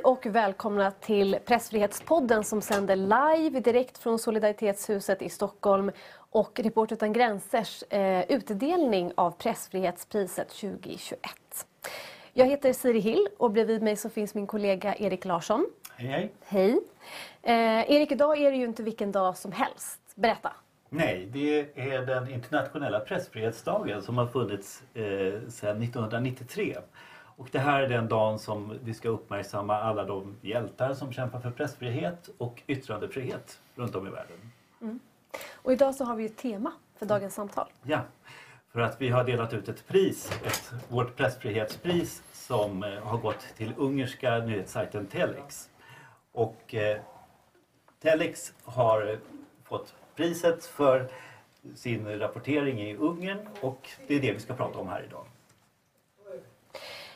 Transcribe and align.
Hej 0.00 0.04
och 0.04 0.26
välkomna 0.26 0.90
till 0.90 1.38
Pressfrihetspodden 1.44 2.44
som 2.44 2.62
sänder 2.62 2.96
live 2.96 3.60
direkt 3.60 3.98
från 3.98 4.18
Solidaritetshuset 4.18 5.22
i 5.22 5.28
Stockholm 5.28 5.90
och 6.30 6.60
Report 6.60 6.92
utan 6.92 7.12
gränsers 7.12 7.82
eh, 7.90 8.24
utdelning 8.28 9.12
av 9.14 9.30
Pressfrihetspriset 9.30 10.48
2021. 10.48 11.20
Jag 12.32 12.46
heter 12.46 12.72
Siri 12.72 12.98
Hill 12.98 13.28
och 13.38 13.50
bredvid 13.50 13.82
mig 13.82 13.96
så 13.96 14.10
finns 14.10 14.34
min 14.34 14.46
kollega 14.46 14.94
Erik 14.96 15.24
Larsson. 15.24 15.66
Hej 15.96 16.08
hej. 16.08 16.32
Hej. 16.44 16.80
Eh, 17.42 17.96
Erik, 17.96 18.12
idag 18.12 18.38
är 18.40 18.50
det 18.50 18.56
ju 18.56 18.64
inte 18.64 18.82
vilken 18.82 19.12
dag 19.12 19.36
som 19.36 19.52
helst. 19.52 20.00
Berätta. 20.14 20.52
Nej, 20.88 21.28
det 21.32 21.58
är 21.74 22.06
den 22.06 22.30
internationella 22.30 23.00
pressfrihetsdagen 23.00 24.02
som 24.02 24.18
har 24.18 24.26
funnits 24.26 24.82
eh, 24.94 25.02
sedan 25.48 25.82
1993. 25.82 26.76
Och 27.40 27.48
det 27.52 27.58
här 27.58 27.82
är 27.82 27.88
den 27.88 28.08
dagen 28.08 28.38
som 28.38 28.78
vi 28.84 28.94
ska 28.94 29.08
uppmärksamma 29.08 29.76
alla 29.76 30.04
de 30.04 30.36
hjältar 30.40 30.94
som 30.94 31.12
kämpar 31.12 31.40
för 31.40 31.50
pressfrihet 31.50 32.30
och 32.38 32.62
yttrandefrihet 32.66 33.60
runt 33.74 33.94
om 33.94 34.06
i 34.06 34.10
världen. 34.10 34.52
Mm. 34.80 35.00
Och 35.54 35.72
idag 35.72 35.94
så 35.94 36.04
har 36.04 36.16
vi 36.16 36.24
ett 36.24 36.36
tema 36.36 36.72
för 36.96 37.06
dagens 37.06 37.34
samtal. 37.34 37.68
Ja, 37.82 38.00
för 38.72 38.80
att 38.80 39.00
vi 39.00 39.08
har 39.08 39.24
delat 39.24 39.52
ut 39.52 39.68
ett 39.68 39.88
pris, 39.88 40.30
ett, 40.44 40.72
vårt 40.88 41.16
pressfrihetspris 41.16 42.22
som 42.32 42.82
eh, 42.82 43.02
har 43.02 43.18
gått 43.18 43.46
till 43.56 43.72
ungerska 43.76 44.38
nyhetssajten 44.38 45.06
Telex. 45.06 45.70
Och 46.32 46.74
eh, 46.74 47.00
Telex 48.02 48.52
har 48.64 49.18
fått 49.64 49.94
priset 50.16 50.64
för 50.64 51.08
sin 51.74 52.18
rapportering 52.18 52.80
i 52.80 52.96
Ungern 52.96 53.48
och 53.60 53.90
det 54.06 54.14
är 54.14 54.20
det 54.20 54.32
vi 54.32 54.40
ska 54.40 54.54
prata 54.54 54.78
om 54.78 54.88
här 54.88 55.02
idag. 55.02 55.26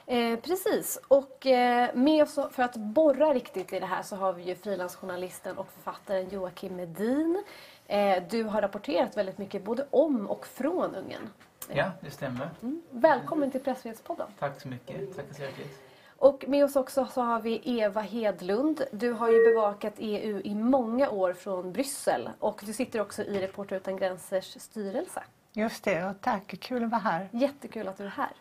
Eh, 0.06 0.38
precis, 0.38 1.00
och 1.08 1.46
eh, 1.46 1.94
med 1.94 2.22
oss 2.22 2.38
för 2.50 2.62
att 2.62 2.76
borra 2.76 3.34
riktigt 3.34 3.72
i 3.72 3.80
det 3.80 3.86
här 3.86 4.02
så 4.02 4.16
har 4.16 4.32
vi 4.32 4.42
ju 4.42 4.54
frilansjournalisten 4.54 5.58
och 5.58 5.68
författaren 5.72 6.28
Joakim 6.28 6.76
Medin. 6.76 7.42
Eh, 7.86 8.22
du 8.30 8.42
har 8.42 8.62
rapporterat 8.62 9.16
väldigt 9.16 9.38
mycket 9.38 9.64
både 9.64 9.86
om 9.90 10.26
och 10.26 10.46
från 10.46 10.94
Ungern. 10.94 11.28
Ja, 11.68 11.90
det 12.00 12.10
stämmer. 12.10 12.50
Mm. 12.62 12.82
Välkommen 12.90 13.50
till 13.50 13.60
Pressfrihetspodden. 13.60 14.26
Tack 14.38 14.60
så 14.60 14.68
mycket. 14.68 15.16
Tack 15.16 15.24
så 15.36 15.42
hjärtligt. 15.42 15.80
Och 16.18 16.44
med 16.48 16.64
oss 16.64 16.76
också 16.76 17.06
så 17.06 17.22
har 17.22 17.40
vi 17.40 17.60
Eva 17.64 18.00
Hedlund. 18.00 18.84
Du 18.92 19.12
har 19.12 19.28
ju 19.28 19.44
bevakat 19.44 19.94
EU 19.98 20.40
i 20.40 20.54
många 20.54 21.10
år 21.10 21.32
från 21.32 21.72
Bryssel 21.72 22.30
och 22.38 22.62
du 22.64 22.72
sitter 22.72 23.00
också 23.00 23.22
i 23.22 23.40
Reporter 23.40 23.76
utan 23.76 23.96
gränsers 23.96 24.60
styrelse. 24.60 25.22
Just 25.52 25.84
det, 25.84 26.04
och 26.04 26.20
tack. 26.20 26.54
Kul 26.60 26.84
att 26.84 26.90
vara 26.90 27.00
här. 27.00 27.28
Jättekul 27.32 27.88
att 27.88 27.98
du 27.98 28.04
är 28.04 28.08
här. 28.08 28.32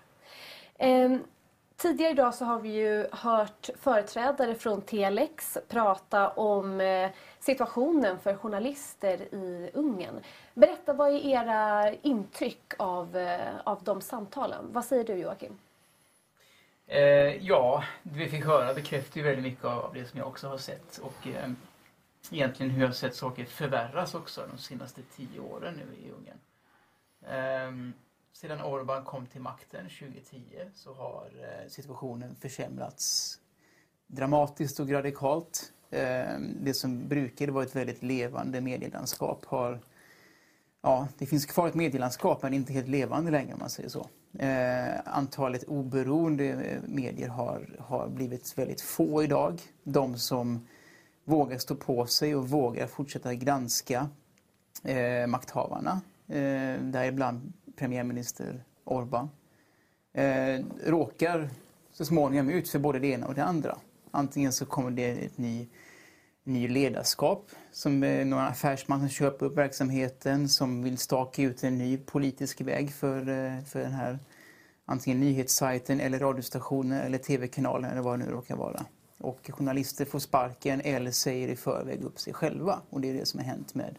Tidigare 1.84 2.12
idag 2.12 2.36
så 2.36 2.46
har 2.46 2.60
vi 2.60 2.70
ju 2.70 3.08
hört 3.12 3.70
företrädare 3.80 4.56
från 4.56 4.82
Telex 4.82 5.58
prata 5.68 6.30
om 6.30 6.82
eh, 6.82 7.10
situationen 7.40 8.20
för 8.20 8.36
journalister 8.36 9.22
i 9.36 9.70
Ungern. 9.74 10.20
Berätta, 10.54 10.94
vad 10.94 11.10
är 11.10 11.26
era 11.26 11.94
intryck 12.02 12.74
av, 12.78 13.18
eh, 13.18 13.56
av 13.64 13.84
de 13.84 14.02
samtalen? 14.02 14.66
Vad 14.72 14.86
säger 14.86 15.04
du 15.04 15.14
Joakim? 15.14 15.58
Eh, 16.88 17.02
ja, 17.46 17.84
det 18.04 18.20
vi 18.20 18.30
fick 18.30 18.46
höra 18.46 18.74
bekräftar 18.74 19.18
ju 19.18 19.24
väldigt 19.24 19.46
mycket 19.46 19.66
av 19.66 19.92
det 19.94 20.06
som 20.06 20.20
jag 20.20 20.28
också 20.28 20.48
har 20.48 20.58
sett. 20.58 20.98
Och 20.98 21.28
eh, 21.28 21.52
egentligen 22.32 22.72
hur 22.72 22.82
jag 22.82 22.88
har 22.88 22.94
sett 22.94 23.16
saker 23.16 23.46
förvärras 23.46 24.16
också 24.16 24.48
de 24.52 24.58
senaste 24.58 25.02
tio 25.16 25.40
åren 25.40 25.74
nu 25.74 26.08
i 26.08 26.12
Ungern. 26.12 26.40
Eh, 27.26 27.94
sedan 28.34 28.62
Orbán 28.62 29.04
kom 29.04 29.26
till 29.26 29.42
makten 29.42 29.90
2010 30.00 30.42
så 30.74 30.94
har 30.94 31.30
eh, 31.42 31.70
situationen 31.70 32.36
försämrats 32.36 33.40
dramatiskt 34.08 34.80
och 34.80 34.90
radikalt. 34.90 35.74
Ehm, 35.92 36.58
det 36.64 36.74
som 36.74 37.08
brukade 37.08 37.52
vara 37.52 37.64
ett 37.64 37.76
väldigt 37.76 38.04
levande 38.04 38.62
medielandskap 38.62 39.46
har 39.46 39.80
Ja, 40.86 41.08
det 41.18 41.26
finns 41.26 41.46
kvar 41.46 41.68
ett 41.68 41.74
medielandskap 41.74 42.44
men 42.44 42.54
inte 42.54 42.74
helt 42.74 42.88
levande 42.88 43.32
längre 43.32 43.54
om 43.54 43.60
man 43.60 43.70
säger 43.70 43.90
så. 43.90 44.10
Ehm, 44.40 45.02
antalet 45.06 45.64
oberoende 45.64 46.46
eh, 46.46 46.82
medier 46.88 47.28
har, 47.28 47.76
har 47.80 48.10
blivit 48.10 48.58
väldigt 48.58 48.82
få 48.82 49.24
idag. 49.24 49.62
De 49.84 50.18
som 50.18 50.68
vågar 51.26 51.58
stå 51.58 51.76
på 51.76 52.06
sig 52.06 52.36
och 52.36 52.50
vågar 52.50 52.88
fortsätta 52.88 53.34
granska 53.34 54.10
eh, 54.84 55.28
makthavarna, 55.28 56.02
däribland 56.82 57.54
premiärminister 57.76 58.64
Orbán, 58.86 59.30
eh, 60.14 60.66
råkar 60.86 61.50
så 61.92 62.06
småningom 62.06 62.50
ut 62.50 62.70
för 62.70 62.80
både 62.80 63.00
det 63.00 63.08
ena 63.08 63.28
och 63.28 63.36
det 63.36 63.44
andra. 63.44 63.78
Antingen 64.12 64.52
så 64.52 64.66
kommer 64.66 64.92
det 64.92 65.10
ett 65.10 65.38
ny 65.38 65.68
ny 66.44 66.68
ledarskap, 66.68 67.52
som 67.72 68.04
eh, 68.04 68.26
någon 68.26 68.40
affärsman 68.40 69.00
som 69.00 69.10
köper 69.10 69.46
upp 69.46 69.58
verksamheten, 69.58 70.50
som 70.50 70.84
vill 70.84 70.98
staka 70.98 71.42
ut 71.42 71.64
en 71.64 71.78
ny 71.78 71.98
politisk 71.98 72.62
väg 72.62 72.94
för, 72.94 73.20
eh, 73.20 73.64
för 73.64 73.80
den 73.80 73.94
här 73.94 74.20
antingen 74.86 75.20
nyhetssajten 75.20 76.00
eller 76.00 76.20
radiostationen 76.20 77.02
eller 77.02 77.18
tv-kanalen 77.18 77.92
eller 77.92 78.02
vad 78.02 78.20
det 78.20 78.26
nu 78.26 78.32
råkar 78.32 78.56
vara. 78.56 78.86
Och 79.18 79.50
journalister 79.54 80.06
får 80.06 80.20
sparken 80.20 80.82
eller 80.82 81.12
säger 81.12 81.48
i 81.48 81.56
förväg 81.56 82.04
upp 82.04 82.20
sig 82.20 82.34
själva. 82.34 82.82
Och 82.90 83.02
det 83.02 83.10
är 83.10 83.14
det 83.14 83.26
som 83.26 83.40
har 83.40 83.48
hänt 83.48 83.76
med 83.76 83.96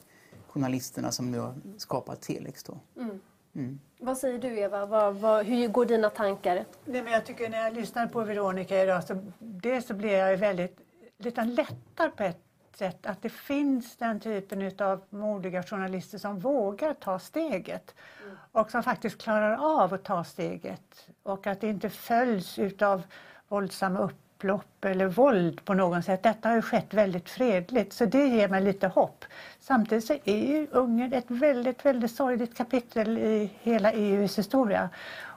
journalisterna 0.49 1.13
som 1.13 1.31
nu 1.31 1.39
har 1.39 1.55
skapat 1.77 2.23
Telex. 2.23 2.63
Då. 2.63 2.79
Mm. 2.97 3.21
Mm. 3.55 3.79
Vad 3.99 4.19
säger 4.19 4.39
du 4.39 4.59
Eva? 4.59 4.87
Vad, 4.87 5.15
vad, 5.15 5.47
hur 5.47 5.69
går 5.69 5.87
dina 5.87 6.11
tankar? 6.11 6.65
Nej, 6.85 7.03
men 7.03 7.13
jag 7.13 7.27
tycker 7.27 7.51
när 7.51 7.65
jag 7.65 7.75
lyssnar 7.75 8.07
på 8.07 8.25
Veronica 8.25 8.83
idag 8.83 9.05
så 9.05 9.33
dels 9.39 9.87
så 9.87 9.95
blir 9.95 10.13
jag 10.13 10.37
väldigt 10.37 10.79
lite 11.19 11.45
lättare 11.45 12.11
på 12.11 12.23
ett 12.23 12.41
sätt 12.77 13.07
att 13.07 13.23
det 13.23 13.29
finns 13.29 13.97
den 13.97 14.21
typen 14.21 14.73
av 14.79 15.03
modiga 15.11 15.63
journalister 15.63 16.19
som 16.19 16.39
vågar 16.39 16.95
ta 16.95 17.19
steget 17.19 17.95
mm. 18.25 18.37
och 18.53 18.71
som 18.71 18.83
faktiskt 18.83 19.23
klarar 19.23 19.83
av 19.83 19.95
att 19.95 20.05
ta 20.05 20.25
steget 20.25 21.09
och 21.23 21.47
att 21.47 21.61
det 21.61 21.69
inte 21.69 21.91
följs 21.91 22.59
utav 22.59 23.03
våldsamma 23.49 23.99
upplopp 24.35 24.85
eller 24.85 25.07
våld 25.07 25.65
på 25.65 25.75
något 25.75 26.05
sätt. 26.05 26.23
Detta 26.23 26.49
har 26.49 26.57
ju 26.57 26.63
skett 26.63 26.95
väldigt 26.95 27.31
fredligt 27.31 27.93
så 27.93 28.05
det 28.05 28.27
ger 28.27 28.49
mig 28.49 28.63
lite 28.63 28.89
hopp. 28.89 29.25
Samtidigt 29.61 30.05
så 30.05 30.15
är 30.25 30.47
ju 30.47 30.67
Ungern 30.71 31.13
ett 31.13 31.25
väldigt, 31.31 31.85
väldigt 31.85 32.11
sorgligt 32.11 32.57
kapitel 32.57 33.19
i 33.19 33.51
hela 33.63 33.93
EUs 33.93 34.39
historia 34.39 34.91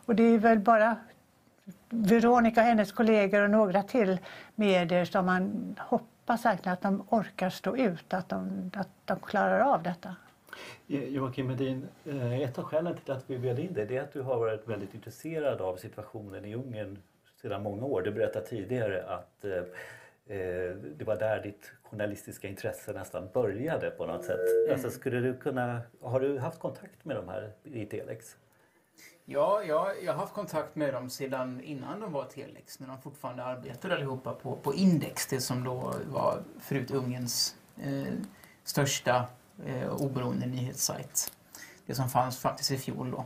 och 0.05 0.15
det 0.15 0.23
är 0.23 0.37
väl 0.37 0.59
bara 0.59 0.95
Veronica 1.89 2.61
och 2.61 2.67
hennes 2.67 2.91
kollegor 2.91 3.41
och 3.41 3.49
några 3.49 3.83
till 3.83 4.17
medier 4.55 5.05
som 5.05 5.25
man 5.25 5.75
hoppas 5.79 6.45
verkligen 6.45 6.73
att 6.73 6.81
de 6.81 7.03
orkar 7.09 7.49
stå 7.49 7.77
ut, 7.77 8.13
att 8.13 8.29
de, 8.29 8.71
att 8.75 8.89
de 9.05 9.19
klarar 9.19 9.59
av 9.59 9.83
detta. 9.83 10.15
Joakim 10.87 11.47
Medin, 11.47 11.87
eh, 12.05 12.41
ett 12.41 12.57
av 12.57 12.63
skälen 12.63 12.97
till 12.97 13.13
att 13.13 13.29
vi 13.29 13.39
bjöd 13.39 13.59
in 13.59 13.73
dig 13.73 13.97
är 13.97 14.01
att 14.01 14.13
du 14.13 14.21
har 14.21 14.37
varit 14.37 14.67
väldigt 14.67 14.93
intresserad 14.93 15.61
av 15.61 15.75
situationen 15.77 16.45
i 16.45 16.55
Ungern 16.55 16.97
sedan 17.41 17.63
många 17.63 17.85
år. 17.85 18.01
Du 18.01 18.11
berättade 18.11 18.45
tidigare 18.45 19.05
att 19.05 19.45
eh, 19.45 19.57
eh, 20.37 20.75
det 20.75 21.03
var 21.05 21.15
där 21.15 21.43
ditt 21.43 21.71
journalistiska 21.83 22.47
intresse 22.47 22.93
nästan 22.93 23.29
började 23.33 23.89
på 23.89 24.05
något 24.05 24.25
sätt. 24.25 24.39
Mm. 24.39 24.73
Alltså, 24.73 24.89
skulle 24.91 25.19
du 25.19 25.37
kunna, 25.37 25.81
har 26.01 26.19
du 26.19 26.39
haft 26.39 26.59
kontakt 26.59 27.05
med 27.05 27.15
de 27.15 27.29
här 27.29 27.51
i 27.63 27.85
Telex? 27.85 28.37
Ja, 29.25 29.63
jag, 29.63 30.03
jag 30.03 30.13
har 30.13 30.19
haft 30.19 30.33
kontakt 30.33 30.75
med 30.75 30.93
dem 30.93 31.09
sedan 31.09 31.61
innan 31.61 31.99
de 31.99 32.11
var 32.11 32.25
Telex, 32.25 32.79
när 32.79 32.87
de 32.87 33.01
fortfarande 33.01 33.43
arbetade 33.43 33.95
allihopa 33.95 34.33
på, 34.33 34.55
på 34.55 34.73
Index, 34.73 35.27
det 35.27 35.41
som 35.41 35.63
då 35.63 35.93
var 36.05 36.43
förut 36.59 36.91
Ungerns 36.91 37.55
eh, 37.77 38.13
största 38.63 39.25
eh, 39.65 40.01
oberoende 40.01 40.45
nyhetssajt. 40.45 41.31
Det 41.85 41.95
som 41.95 42.09
fanns 42.09 42.39
faktiskt 42.39 42.71
i 42.71 42.77
fjol 42.77 43.11
då. 43.11 43.25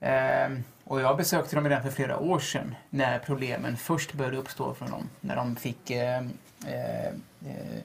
Eh, 0.00 0.48
och 0.84 1.00
jag 1.00 1.16
besökte 1.16 1.56
dem 1.56 1.68
redan 1.68 1.82
för 1.82 1.90
flera 1.90 2.18
år 2.18 2.38
sedan 2.38 2.74
när 2.90 3.18
problemen 3.18 3.76
först 3.76 4.12
började 4.12 4.36
uppstå 4.36 4.74
från 4.74 4.90
dem. 4.90 5.08
När 5.20 5.36
de 5.36 5.56
fick 5.56 5.90
eh, 5.90 6.18
eh, 6.66 7.06
eh 7.06 7.82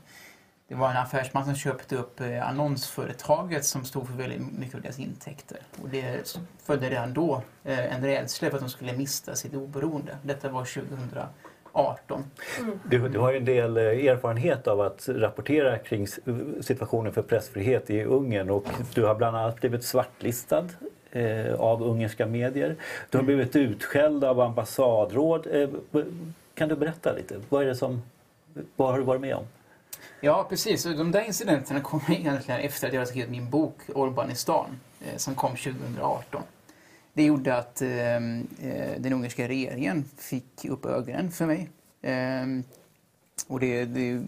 det 0.70 0.76
var 0.76 0.90
en 0.90 0.98
affärsman 0.98 1.46
som 1.46 1.56
köpte 1.56 1.96
upp 1.96 2.22
eh, 2.22 2.48
annonsföretaget 2.48 3.66
som 3.66 3.86
stod 3.86 4.08
för 4.08 4.14
väldigt 4.14 4.60
mycket 4.60 4.76
av 4.76 4.82
deras 4.82 5.00
intäkter. 5.00 5.58
Och 5.84 5.90
det 5.90 6.38
födde 6.64 6.90
redan 6.90 7.14
då 7.14 7.42
eh, 7.64 7.96
en 7.96 8.04
rädsla 8.04 8.50
för 8.50 8.58
att 8.58 8.64
de 8.64 8.70
skulle 8.70 8.94
mista 8.94 9.36
sitt 9.36 9.54
oberoende. 9.54 10.18
Detta 10.24 10.50
var 10.50 10.66
2018. 10.66 12.24
Mm. 12.60 12.80
Du, 12.84 13.10
du, 13.10 13.20
har 13.20 13.32
ju 13.32 13.38
en 13.38 13.46
del 13.46 13.78
erfarenhet 13.78 14.68
av 14.68 14.82
att 14.82 15.10
rapportera 15.10 15.78
kring 15.78 16.08
situationen 16.62 17.14
för 17.14 17.22
pressfrihet 17.22 17.90
i 17.90 18.04
Ungern 18.04 18.50
och 18.50 18.66
du 18.94 19.06
har 19.06 19.16
bland 19.16 19.38
annat 19.38 19.60
blivit 19.60 19.84
svartlistad 19.84 20.68
Eh, 21.12 21.54
av 21.54 21.84
ungerska 21.84 22.26
medier. 22.26 22.76
Du 23.10 23.18
har 23.18 23.24
mm. 23.24 23.26
blivit 23.26 23.56
utskälld 23.56 24.24
av 24.24 24.40
ambassadråd. 24.40 25.48
Eh, 25.52 25.70
kan 26.54 26.70
du 26.70 26.76
berätta 26.76 27.14
lite? 27.14 27.42
Vad, 27.50 27.62
är 27.62 27.66
det 27.66 27.76
som, 27.76 28.02
vad 28.76 28.92
har 28.92 28.98
du 28.98 29.04
varit 29.04 29.22
med 29.22 29.36
om? 29.36 29.44
Ja, 30.22 30.46
precis. 30.50 30.86
Och 30.86 30.98
de 30.98 31.12
där 31.12 31.22
incidenterna 31.22 31.82
kom 31.82 32.02
egentligen 32.10 32.62
efter 32.62 32.88
att 32.88 32.94
jag 32.94 33.00
hade 33.00 33.12
skrivit 33.12 33.30
min 33.30 33.50
bok 33.50 33.78
Orbanistan 33.96 34.80
eh, 35.02 35.18
som 35.18 35.36
kom 35.36 35.56
2018. 35.56 36.42
Det 37.14 37.24
gjorde 37.24 37.56
att 37.56 37.82
eh, 37.82 38.16
eh, 38.16 38.20
den 38.98 39.14
ungerska 39.14 39.48
regeringen 39.48 40.06
fick 40.18 40.66
upp 40.66 40.86
ögonen 40.86 41.32
för 41.32 41.46
mig 41.46 41.70
Eh, 42.02 42.46
och 43.48 43.60
det, 43.60 43.86
det 43.86 44.22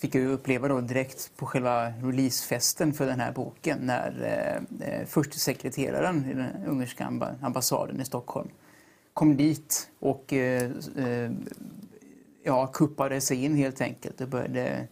fick 0.00 0.14
jag 0.14 0.26
uppleva 0.26 0.68
då 0.68 0.80
direkt 0.80 1.36
på 1.36 1.46
själva 1.46 1.88
releasefesten 1.88 2.92
för 2.92 3.06
den 3.06 3.20
här 3.20 3.32
boken 3.32 3.78
när 3.78 4.22
eh, 4.80 4.88
eh 4.88 5.06
förste 5.06 5.38
sekreteraren 5.38 6.24
i 6.30 6.34
den 6.34 6.66
ungerska 6.66 7.04
ambassaden 7.40 8.00
i 8.00 8.04
Stockholm 8.04 8.48
kom 9.14 9.36
dit 9.36 9.90
och 9.98 10.32
eh, 10.32 10.70
eh, 10.96 11.30
ja, 12.42 12.66
kuppade 12.66 13.20
sig 13.20 13.44
in 13.44 13.56
helt 13.56 13.80
enkelt 13.80 14.20
och 14.20 14.28
började 14.28 14.88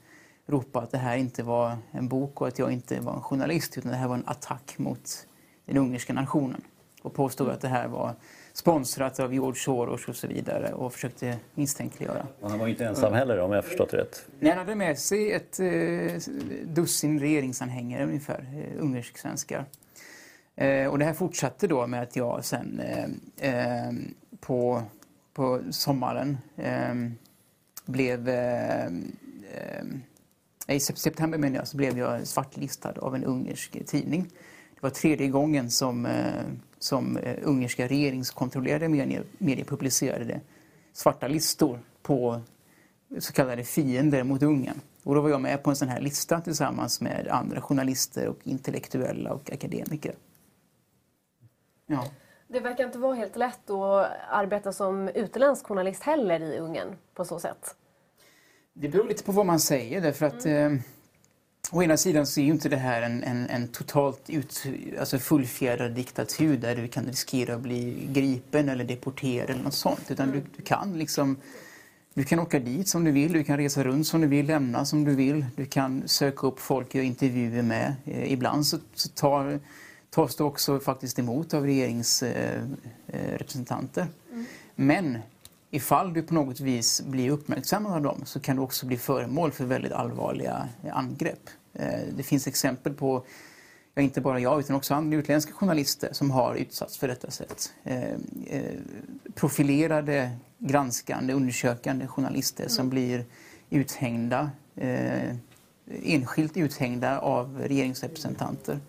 ropa 0.47 0.81
att 0.81 0.91
det 0.91 0.99
här 0.99 1.17
inte 1.17 1.43
var 1.43 1.77
en 1.91 2.09
bok 2.09 2.41
och 2.41 2.49
att 2.49 2.59
jag 2.59 2.73
inte 2.73 3.01
var 3.01 3.15
en 3.15 3.23
journalist 3.23 3.79
utan 3.79 3.93
det 3.93 3.99
här 3.99 4.09
var 4.09 4.15
en 4.15 4.29
attack 4.29 4.79
mot 4.79 5.27
den 5.65 5.77
ungerska 5.77 6.13
nationen 6.13 6.61
och 7.03 7.15
påstod 7.15 7.49
att 7.49 7.61
det 7.61 7.69
här 7.69 7.89
var 7.89 8.15
sponsrat 8.59 9.21
av 9.21 9.33
George 9.33 9.61
Soros 9.61 10.09
och 10.09 10.17
så 10.17 10.27
vidare 10.27 10.73
och 10.73 10.93
försökte 10.93 11.37
misstänkliggöra. 11.55 12.27
han 12.43 12.59
var 12.59 12.67
ju 12.67 12.73
inte 12.73 12.87
ensam 12.87 13.13
heller 13.13 13.39
om 13.39 13.53
jag 13.53 13.65
förstått 13.65 13.95
rätt. 13.95 14.27
Nej, 14.41 14.51
han 14.51 14.59
hade 14.59 14.75
med 14.75 14.99
sig 14.99 15.33
ett 15.33 15.61
eh, 15.61 16.33
dussin 16.65 17.21
regeringsanhängare 17.21 18.05
ungefär, 18.05 18.47
eh, 18.55 18.83
ungersk-svenskar. 18.83 19.65
Eh, 20.57 20.87
och 20.87 20.99
det 20.99 21.05
här 21.05 21.15
fortsatte 21.15 21.67
då 21.67 21.87
med 21.87 22.03
att 22.03 22.17
jag 22.17 22.45
sen 22.45 22.81
eh, 22.81 23.05
eh 23.51 23.93
på, 24.41 24.83
på 25.35 25.61
sommaren 25.71 26.39
eh, 26.57 26.95
blev 27.87 28.29
eh, 28.29 28.91
i 30.69 30.81
september 30.81 31.39
menar 31.39 31.57
jag, 31.57 31.69
så 31.69 31.77
blev 31.77 31.99
jag 31.99 32.27
svartlistad 32.27 32.93
av 32.99 33.15
en 33.15 33.25
ungersk 33.25 33.87
tidning. 33.87 34.23
Det 34.75 34.83
var 34.83 34.91
tredje 34.91 35.29
gången 35.29 35.71
som 35.71 36.09
som 36.79 37.17
eh, 37.17 37.37
ungerska 37.43 37.87
regeringskontrollerade 37.87 38.89
medier, 38.89 39.23
medier 39.39 39.65
publicerade 39.65 40.41
svarta 40.93 41.29
listor 41.29 41.81
på 42.03 42.41
så 43.19 43.33
kallade 43.33 43.65
fiender 43.65 44.23
mot 44.23 44.43
Ungern. 44.43 44.81
Och 45.03 45.15
då 45.15 45.21
var 45.21 45.31
jag 45.31 45.41
med 45.41 45.63
på 45.63 45.71
en 45.71 45.77
sån 45.77 45.89
här 45.89 46.01
lista 46.01 46.41
tillsammans 46.41 47.01
med 47.01 47.29
andra 47.29 47.61
journalister 47.61 48.29
och 48.29 48.39
intellektuella 48.45 49.33
och 49.33 49.53
akademiker. 49.53 50.15
Ja. 51.87 52.05
Det 52.49 52.61
verkar 52.61 52.85
inte 52.85 52.99
vara 52.99 53.15
helt 53.15 53.37
lätt 53.37 53.71
att 53.71 54.11
arbeta 54.31 54.73
som 54.73 55.09
utländsk 55.09 55.67
journalist 55.67 56.03
heller 56.03 56.41
i 56.41 56.59
Ungern 56.59 56.97
på 57.15 57.25
så 57.25 57.41
sätt. 57.41 57.75
Det 58.73 58.89
beror 58.89 59.09
lite 59.09 59.25
på 59.25 59.33
vad 59.33 59.47
man 59.47 59.61
säger 59.61 60.01
därför 60.01 60.27
att 60.27 60.45
mm. 60.45 60.75
eh, 60.75 60.81
Å 61.71 61.83
ena 61.83 61.97
sidan 61.97 62.27
så 62.27 62.41
är 62.41 62.45
ju 62.45 62.51
inte 62.51 62.69
det 62.69 62.77
här 62.77 63.03
en, 63.03 63.25
en, 63.25 63.51
en 63.51 63.69
totalt 63.69 64.31
ut, 64.31 64.63
alltså 65.01 65.19
fullfjädrad 65.19 65.93
diktatur 65.93 66.57
där 66.57 66.77
du 66.77 66.89
kan 66.89 67.05
riskera 67.05 67.55
att 67.55 67.61
bli 67.61 68.09
gripen 68.13 68.69
eller 68.69 68.85
deporterad 68.85 69.51
eller 69.51 69.63
något 69.63 69.75
sånt. 69.75 70.11
Utan 70.11 70.29
mm. 70.29 70.41
du, 70.41 70.47
du, 70.57 70.63
kan 70.63 70.99
liksom 70.99 71.37
du 72.15 72.25
kan 72.25 72.39
åka 72.39 72.59
dit 72.59 72.89
som 72.89 73.05
du 73.05 73.11
vill, 73.11 73.33
du 73.33 73.45
kan 73.45 73.57
resa 73.57 73.85
runt 73.85 74.07
som 74.07 74.21
du 74.21 74.27
vill, 74.27 74.47
lämna 74.47 74.85
som 74.85 75.05
du 75.05 75.15
vill. 75.15 75.47
Du 75.57 75.67
kan 75.67 76.09
söka 76.09 76.47
upp 76.47 76.61
folk 76.61 76.87
och 76.87 76.95
intervjuer 76.95 77.63
med. 77.63 77.95
Eh, 78.05 78.33
ibland 78.33 78.67
så, 78.67 78.79
så 78.95 79.09
tar, 79.09 79.61
tas 80.11 80.37
du 80.37 80.45
också 80.45 80.81
faktiskt 80.81 81.19
emot 81.19 81.55
av 81.55 81.65
regeringsrepresentanter. 81.65 84.03
Eh, 84.03 84.07
eh, 84.07 84.13
mm. 84.35 84.47
Men 84.75 85.19
ifall 85.71 86.13
du 86.13 86.23
på 86.23 86.35
något 86.35 86.61
vis 86.61 87.03
blir 87.03 87.31
uppmärksammad 87.31 87.93
av 87.93 88.03
dem 88.03 88.23
så 88.25 88.41
kan 88.41 88.57
du 88.57 88.63
också 88.63 88.87
bli 88.87 88.97
föremål 88.97 89.53
för 89.53 89.65
väldigt 89.65 89.93
allvarliga 89.93 90.69
angrepp. 90.93 91.51
Eh, 91.79 92.01
det 92.17 92.23
finns 92.23 92.47
exempel 92.47 92.95
på, 92.95 93.25
ja, 93.95 94.03
inte 94.03 94.21
bara 94.21 94.41
jag 94.41 94.61
utan 94.61 94.77
också 94.77 94.95
andra 94.95 95.19
utländska 95.19 95.53
journalister 95.53 96.09
som 96.13 96.31
har 96.31 96.55
utsatts 96.55 96.99
för 96.99 97.09
detta 97.09 97.31
sätt. 97.31 97.73
Eh, 97.85 98.13
eh, 98.47 98.75
profilerade, 99.35 100.31
granskande, 100.59 101.33
undersökande 101.33 102.07
journalister 102.07 102.63
mm. 102.65 102.71
som 102.71 102.91
blir 102.91 103.25
uthängda, 103.71 104.51
enskilt 106.03 106.57
uthängda 106.57 107.19
av 107.19 107.59
regeringsrepresentanter. 107.59 108.81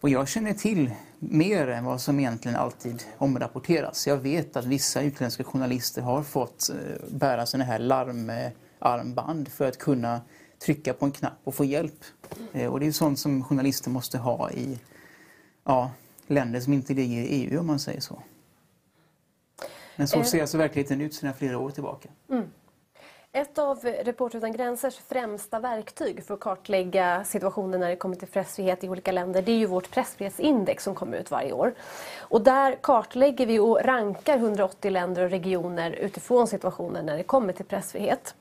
Och 0.00 0.08
jag 0.08 0.28
känner 0.28 0.52
till 0.52 0.90
mer 1.18 1.68
än 1.68 1.84
vad 1.84 2.00
som 2.00 2.20
egentligen 2.20 2.56
alltid 2.56 3.02
omrapporteras. 3.18 4.06
Jag 4.06 4.16
vet 4.16 4.56
att 4.56 4.64
vissa 4.64 5.02
utländska 5.02 5.44
journalister 5.44 6.02
har 6.02 6.22
fått 6.22 6.70
bära 7.10 7.46
sådana 7.46 7.64
här 7.64 7.78
larmarmband 7.78 9.48
för 9.48 9.68
att 9.68 9.78
kunna 9.78 10.20
trycka 10.58 10.94
på 10.94 11.04
en 11.04 11.12
knapp 11.12 11.38
och 11.44 11.54
få 11.54 11.64
hjälp. 11.64 12.04
Eh, 12.52 12.72
och 12.72 12.80
det 12.80 12.86
är 12.86 12.92
sånt 12.92 13.18
som 13.18 13.44
journalister 13.44 13.90
måste 13.90 14.18
ha 14.18 14.50
i 14.50 14.78
ja, 15.64 15.90
länder 16.26 16.60
som 16.60 16.72
inte 16.72 16.94
ligger 16.94 17.16
i 17.16 17.26
EU 17.26 17.60
om 17.60 17.66
man 17.66 17.78
säger 17.78 18.00
så. 18.00 18.22
Men 19.96 20.08
så 20.08 20.18
eh. 20.18 20.24
ser 20.24 20.40
alltså 20.40 20.58
verkligheten 20.58 21.00
ut 21.00 21.14
sedan 21.14 21.34
flera 21.34 21.58
år 21.58 21.70
tillbaka. 21.70 22.08
Mm. 22.30 22.44
Ett 23.36 23.58
av 23.58 23.78
Reporter 23.84 24.38
utan 24.38 24.52
gränsers 24.52 24.96
främsta 24.96 25.60
verktyg 25.60 26.24
för 26.24 26.34
att 26.34 26.40
kartlägga 26.40 27.24
situationen 27.24 27.80
när 27.80 27.88
det 27.88 27.96
kommer 27.96 28.16
till 28.16 28.28
pressfrihet 28.28 28.84
i 28.84 28.88
olika 28.88 29.12
länder 29.12 29.42
det 29.42 29.52
är 29.52 29.56
ju 29.56 29.66
vårt 29.66 29.90
pressfrihetsindex 29.90 30.84
som 30.84 30.94
kommer 30.94 31.16
ut 31.16 31.30
varje 31.30 31.52
år. 31.52 31.74
Och 32.18 32.42
där 32.42 32.78
kartlägger 32.80 33.46
vi 33.46 33.58
och 33.58 33.80
rankar 33.84 34.36
180 34.36 34.90
länder 34.90 35.24
och 35.24 35.30
regioner 35.30 35.90
utifrån 35.90 36.46
situationen 36.46 37.06
när 37.06 37.16
det 37.16 37.22
kommer 37.22 37.52
till 37.52 37.64
pressfrihet. 37.64 38.34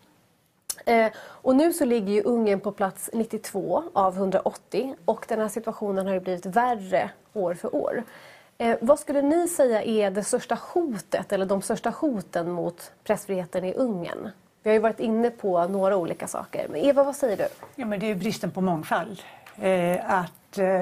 Eh, 0.86 1.12
och 1.18 1.56
nu 1.56 1.74
så 1.74 1.86
ligger 1.86 2.14
ju 2.14 2.22
Ungern 2.22 2.60
på 2.60 2.72
plats 2.72 3.10
92 3.14 3.84
av 3.94 4.16
180 4.16 4.96
och 5.06 5.26
den 5.28 5.40
här 5.40 5.48
situationen 5.48 6.08
har 6.08 6.14
ju 6.14 6.20
blivit 6.20 6.46
värre 6.46 7.10
år 7.34 7.54
för 7.54 7.76
år. 7.76 8.04
Eh, 8.58 8.78
vad 8.82 9.00
skulle 9.00 9.22
ni 9.22 9.48
säga 9.48 9.84
är 9.84 10.12
det 10.12 10.24
största 10.24 10.58
hotet 10.74 11.32
eller 11.32 11.46
de 11.46 11.62
största 11.62 11.90
hoten 11.90 12.52
mot 12.52 12.92
pressfriheten 13.04 13.64
i 13.64 13.74
Ungern? 13.74 14.30
Vi 14.64 14.70
har 14.70 14.74
ju 14.74 14.80
varit 14.80 15.00
inne 15.00 15.30
på 15.30 15.68
några 15.68 15.98
olika 15.98 16.28
saker. 16.28 16.68
Men 16.70 16.82
Eva, 16.82 17.04
vad 17.04 17.16
säger 17.16 17.38
du? 17.38 17.48
Ja, 17.76 17.86
men 17.86 18.00
det 18.00 18.12
är 18.12 18.16
bristen 18.16 18.52
på 18.52 18.62
mångfald. 18.62 19.22
Eh, 19.62 20.20
att 20.20 20.32
eh, 20.58 20.82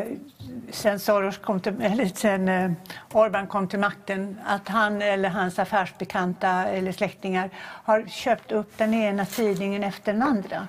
sen, 0.71 0.99
Soros 0.99 1.37
kom 1.37 1.59
till, 1.59 1.81
eller 1.81 2.05
sen 2.05 2.49
eh, 2.49 2.71
Orban 3.11 3.47
kom 3.47 3.67
till 3.67 3.79
makten 3.79 4.39
att 4.45 4.67
han 4.67 5.01
eller 5.01 5.29
hans 5.29 5.59
affärsbekanta 5.59 6.49
eller 6.49 6.91
släktingar 6.91 7.49
har 7.57 8.05
köpt 8.07 8.51
upp 8.51 8.77
den 8.77 8.93
ena 8.93 9.25
tidningen 9.25 9.83
efter 9.83 10.13
den 10.13 10.21
andra. 10.21 10.67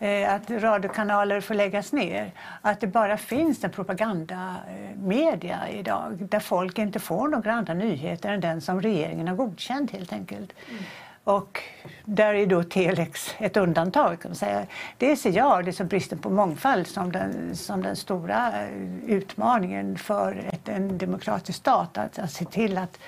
Eh, 0.00 0.34
att 0.34 0.50
radiokanaler 0.50 1.40
får 1.40 1.54
läggas 1.54 1.92
ner. 1.92 2.32
Att 2.62 2.80
det 2.80 2.86
bara 2.86 3.16
finns 3.16 3.64
en 3.64 3.70
propagandamedia 3.70 5.58
eh, 5.68 5.78
idag 5.78 6.26
där 6.30 6.40
folk 6.40 6.78
inte 6.78 7.00
får 7.00 7.28
några 7.28 7.52
andra 7.52 7.74
nyheter 7.74 8.32
än 8.32 8.40
den 8.40 8.60
som 8.60 8.80
regeringen 8.80 9.28
har 9.28 9.36
godkänt 9.36 9.90
helt 9.90 10.12
enkelt. 10.12 10.52
Mm. 10.68 10.82
Och 11.24 11.62
där 12.04 12.34
är 12.34 12.46
då 12.46 12.62
Telex 12.62 13.34
ett 13.38 13.56
undantag. 13.56 14.20
Kan 14.20 14.30
man 14.30 14.36
säga. 14.36 14.66
Det 14.98 15.16
ser 15.16 15.32
jag 15.32 15.64
det 15.64 15.72
som 15.72 15.88
bristen 15.88 16.18
på 16.18 16.30
mångfald 16.30 16.86
som 16.86 17.12
den, 17.12 17.56
som 17.56 17.82
den 17.82 17.96
stora 17.96 18.62
eh, 18.62 18.68
utmaningen 19.06 19.98
för 19.98 20.48
ett, 20.52 20.68
en 20.68 20.98
demokratisk 20.98 21.58
stat. 21.58 21.98
Att, 21.98 22.18
att 22.18 22.32
se 22.32 22.44
till 22.44 22.78
att 22.78 22.98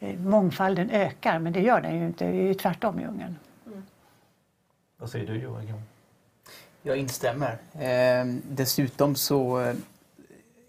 eh, 0.00 0.18
mångfalden 0.18 0.90
ökar, 0.90 1.38
men 1.38 1.52
det 1.52 1.60
gör 1.60 1.80
den 1.80 1.98
ju 1.98 2.06
inte. 2.06 2.24
Det 2.24 2.36
är 2.36 2.46
ju 2.46 2.54
tvärtom 2.54 3.00
i 3.00 3.06
Ungern. 3.06 3.36
Mm. 3.66 3.82
Vad 4.96 5.10
säger 5.10 5.26
du 5.26 5.38
Joakim? 5.38 5.82
Jag 6.82 6.96
instämmer. 6.96 7.58
Eh, 7.72 8.24
dessutom 8.48 9.14
så 9.14 9.60
eh, 9.60 9.74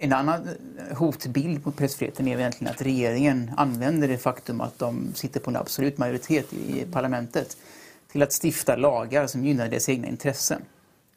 en 0.04 0.14
annan 0.14 0.50
hotbild 0.92 1.66
mot 1.66 1.78
pressfriheten 1.78 2.28
är 2.28 2.38
egentligen 2.38 2.74
att 2.74 2.82
regeringen 2.82 3.52
använder 3.58 4.08
det 4.08 4.18
faktum 4.18 4.62
att 4.62 4.80
de 4.80 5.14
sitter 5.16 5.40
på 5.40 5.50
en 5.50 5.56
absolut 5.56 5.98
majoritet 5.98 6.54
i 6.54 6.86
parlamentet 6.92 7.58
till 8.12 8.24
att 8.24 8.44
stifta 8.44 8.76
lagar 8.76 9.28
som 9.28 9.46
gynnar 9.46 9.70
deras 9.70 9.90
egna 9.90 10.08
intressen. 10.08 10.62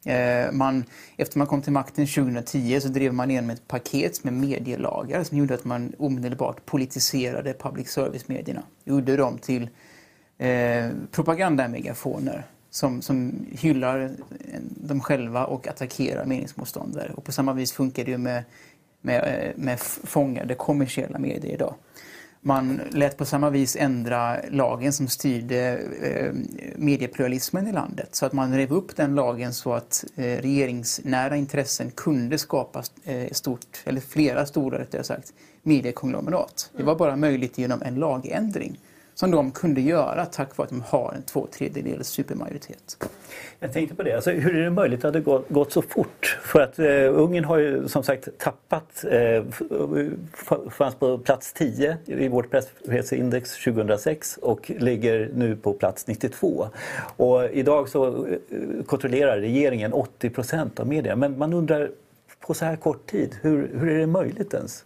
Eh, 0.05 0.53
man, 0.53 0.85
efter 1.17 1.39
man 1.39 1.47
kom 1.47 1.63
till 1.63 1.73
makten 1.73 2.07
2010 2.07 2.81
så 2.81 2.89
drev 2.89 3.15
man 3.15 3.31
igenom 3.31 3.51
ett 3.51 3.69
paket 3.69 4.25
med 4.25 4.33
medielagar 4.33 5.25
som 5.25 5.39
gjorde 5.39 5.55
att 5.55 5.65
man 5.65 5.93
omedelbart 5.99 6.67
politiserade 6.67 7.55
public 7.55 7.91
service-medierna. 7.91 8.63
Gjorde 8.85 9.17
dem 9.17 9.39
till 9.39 9.69
eh, 10.39 10.89
propagandamegafoner 11.11 12.47
som, 12.71 13.03
som 13.03 13.47
hyllar 13.51 14.11
dem 14.61 15.01
själva 15.01 15.47
och 15.47 15.69
attackerar 15.69 16.25
meningsmotståndare. 16.25 17.13
Och 17.13 17.25
på 17.25 17.33
samma 17.33 17.53
vis 17.53 17.73
funkar 17.73 18.05
det 18.05 18.11
ju 18.11 18.19
med 18.19 18.45
med, 19.07 19.45
eh, 19.47 19.53
med 19.57 19.81
fångade 19.81 20.55
kommersiella 20.55 21.19
medier 21.19 21.53
idag. 21.53 21.75
Man 22.41 22.81
lät 22.91 23.17
på 23.17 23.25
samma 23.25 23.51
vis 23.51 23.77
ändra 23.77 24.37
lagen 24.51 24.93
som 24.93 25.09
styrde 25.09 25.79
eh, 26.03 26.33
mediepluralismen 26.77 27.67
i 27.67 27.73
landet 27.73 28.15
så 28.15 28.27
att 28.27 28.33
man 28.33 28.57
rev 28.57 28.73
upp 28.73 28.97
den 28.97 29.15
lagen 29.15 29.55
så 29.55 29.73
att 29.73 30.05
eh, 30.17 30.23
regeringsnära 30.23 31.37
intressen 31.37 31.91
kunde 31.91 32.39
skapa 32.39 32.83
stort, 33.33 33.83
eller 33.85 34.01
flera 34.01 34.47
stora 34.47 34.79
rättare 34.79 35.05
sagt, 35.05 35.33
mediekonglomerat. 35.63 36.71
Det 36.77 36.83
var 36.83 36.95
bara 36.95 37.17
möjligt 37.17 37.59
genom 37.59 37.83
en 37.83 37.95
lagändring 37.95 38.79
som 39.17 39.31
de 39.31 39.51
kunde 39.51 39.81
göra 39.81 40.27
tack 40.27 40.57
vare 40.57 40.65
att 40.65 40.71
de 40.71 40.83
har 40.83 41.13
en 41.17 41.23
två 41.23 41.47
tredjedels 41.53 42.09
supermajoritet. 42.09 43.05
Jag 43.61 43.73
tänkte 43.73 43.95
på 43.95 44.03
det, 44.03 44.13
alltså, 44.13 44.31
hur 44.31 44.57
är 44.57 44.65
det 44.65 44.71
möjligt 44.71 45.05
att 45.05 45.13
det 45.13 45.21
gått, 45.21 45.49
gått 45.49 45.73
så 45.73 45.83
fort? 45.83 46.39
För 46.43 46.61
att 46.61 46.79
eh, 46.79 46.87
Ungern 47.15 47.45
har 47.45 47.59
ju 47.59 47.89
som 47.89 48.03
sagt 48.03 48.29
tappat, 48.39 49.05
eh, 49.11 49.45
fanns 50.71 50.95
på 50.95 51.19
plats 51.19 51.53
10 51.53 51.97
i 52.07 52.29
vårt 52.29 52.51
pressfrihetsindex 52.51 53.65
2006 53.65 54.39
och 54.43 54.71
ligger 54.79 55.31
nu 55.35 55.57
på 55.57 55.73
plats 55.73 56.07
92. 56.07 56.69
Och 57.17 57.45
idag 57.45 57.89
så 57.89 58.27
eh, 58.27 58.39
kontrollerar 58.87 59.39
regeringen 59.39 59.93
80 59.93 60.31
procent 60.31 60.81
av 60.81 60.87
media 60.87 61.17
Men 61.17 61.39
man 61.39 61.53
undrar 61.53 61.91
på 62.41 62.55
så 62.55 62.65
här 62.65 62.77
kort 62.77 63.07
tid, 63.07 63.37
hur, 63.43 63.71
hur 63.81 63.89
är 63.89 63.99
det 63.99 64.07
möjligt 64.07 64.55
ens? 64.55 64.85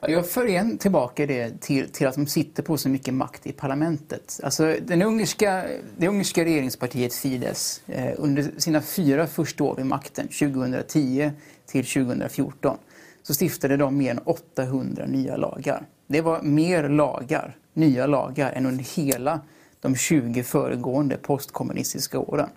Jag 0.00 0.28
för 0.28 0.46
igen 0.46 0.78
tillbaka 0.78 1.26
det 1.26 1.60
till, 1.60 1.88
till 1.88 2.06
att 2.06 2.14
de 2.14 2.26
sitter 2.26 2.62
på 2.62 2.76
så 2.76 2.88
mycket 2.88 3.14
makt 3.14 3.46
i 3.46 3.52
parlamentet. 3.52 4.40
Alltså 4.42 4.76
den 4.82 5.02
ungerska, 5.02 5.64
det 5.96 6.08
ungerska 6.08 6.44
regeringspartiet 6.44 7.14
Fidesz 7.14 7.82
eh, 7.86 8.12
under 8.16 8.50
sina 8.58 8.82
fyra 8.82 9.26
första 9.26 9.64
år 9.64 9.76
vid 9.76 9.86
makten, 9.86 10.28
2010 10.28 11.30
till 11.66 11.84
2014, 11.84 12.76
så 13.22 13.34
stiftade 13.34 13.76
de 13.76 13.98
mer 13.98 14.10
än 14.10 14.18
800 14.18 15.06
nya 15.06 15.36
lagar. 15.36 15.86
Det 16.06 16.20
var 16.20 16.42
mer 16.42 16.88
lagar, 16.88 17.56
nya 17.74 18.06
lagar, 18.06 18.52
än 18.52 18.66
under 18.66 18.84
hela 18.84 19.40
de 19.80 19.96
20 19.96 20.42
föregående 20.42 21.16
postkommunistiska 21.16 22.18
åren. 22.18 22.48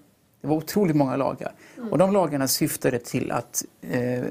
Det 0.41 0.48
var 0.48 0.55
otroligt 0.55 0.95
många 0.95 1.15
lagar. 1.15 1.53
Mm. 1.77 1.91
Och 1.91 1.98
de 1.98 2.13
lagarna 2.13 2.48
syftade 2.48 3.00
till 3.00 3.31
att, 3.31 3.63
eh, 3.81 4.24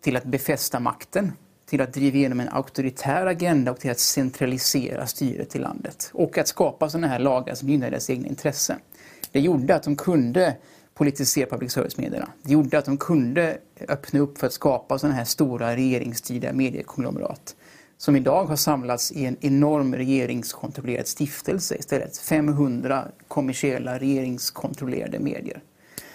till 0.00 0.16
att 0.16 0.24
befästa 0.24 0.80
makten 0.80 1.32
till 1.72 1.80
att 1.80 1.92
driva 1.92 2.16
igenom 2.16 2.40
en 2.40 2.48
auktoritär 2.48 3.26
agenda 3.26 3.70
och 3.70 3.80
till 3.80 3.90
att 3.90 3.98
centralisera 3.98 5.06
styret 5.06 5.56
i 5.56 5.58
landet. 5.58 6.10
Och 6.14 6.38
att 6.38 6.48
skapa 6.48 6.90
sådana 6.90 7.06
här 7.06 7.18
lagar 7.18 7.54
som 7.54 7.68
gynnar 7.68 7.90
deras 7.90 8.10
egna 8.10 8.28
intressen. 8.28 8.78
Det 9.30 9.40
gjorde 9.40 9.74
att 9.74 9.82
de 9.82 9.96
kunde 9.96 10.56
politisera 10.94 11.46
public 11.46 11.72
service-medierna. 11.72 12.28
Det 12.42 12.52
gjorde 12.52 12.78
att 12.78 12.84
de 12.84 12.96
kunde 12.96 13.58
öppna 13.88 14.20
upp 14.20 14.38
för 14.38 14.46
att 14.46 14.52
skapa 14.52 14.98
sådana 14.98 15.16
här 15.16 15.24
stora 15.24 15.76
regeringstida 15.76 16.52
mediekonglomerat 16.52 17.56
som 17.98 18.16
idag 18.16 18.44
har 18.44 18.56
samlats 18.56 19.12
i 19.12 19.26
en 19.26 19.36
enorm 19.40 19.94
regeringskontrollerad 19.94 21.06
stiftelse 21.06 21.76
istället. 21.76 22.18
500 22.18 23.04
kommersiella 23.28 23.98
regeringskontrollerade 23.98 25.18
medier. 25.18 25.62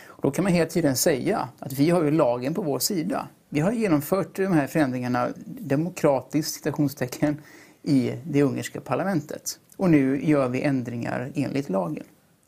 Och 0.05 0.21
då 0.21 0.31
kan 0.31 0.43
man 0.43 0.53
hela 0.53 0.69
tiden 0.69 0.95
säga 0.95 1.49
att 1.59 1.73
vi 1.73 1.89
har 1.89 2.03
ju 2.03 2.11
lagen 2.11 2.53
på 2.53 2.61
vår 2.61 2.79
sida. 2.79 3.27
Vi 3.49 3.59
har 3.59 3.71
genomfört 3.71 4.35
de 4.35 4.53
här 4.53 4.67
förändringarna 4.67 5.29
demokratiskt, 5.45 6.55
citationstecken, 6.55 7.41
i 7.87 8.13
det 8.23 8.43
ungerska 8.43 8.81
parlamentet. 8.81 9.59
Och 9.77 9.89
nu 9.89 10.25
gör 10.25 10.49
vi 10.49 10.61
ändringar 10.61 11.31
enligt 11.35 11.69
lagen. 11.69 12.03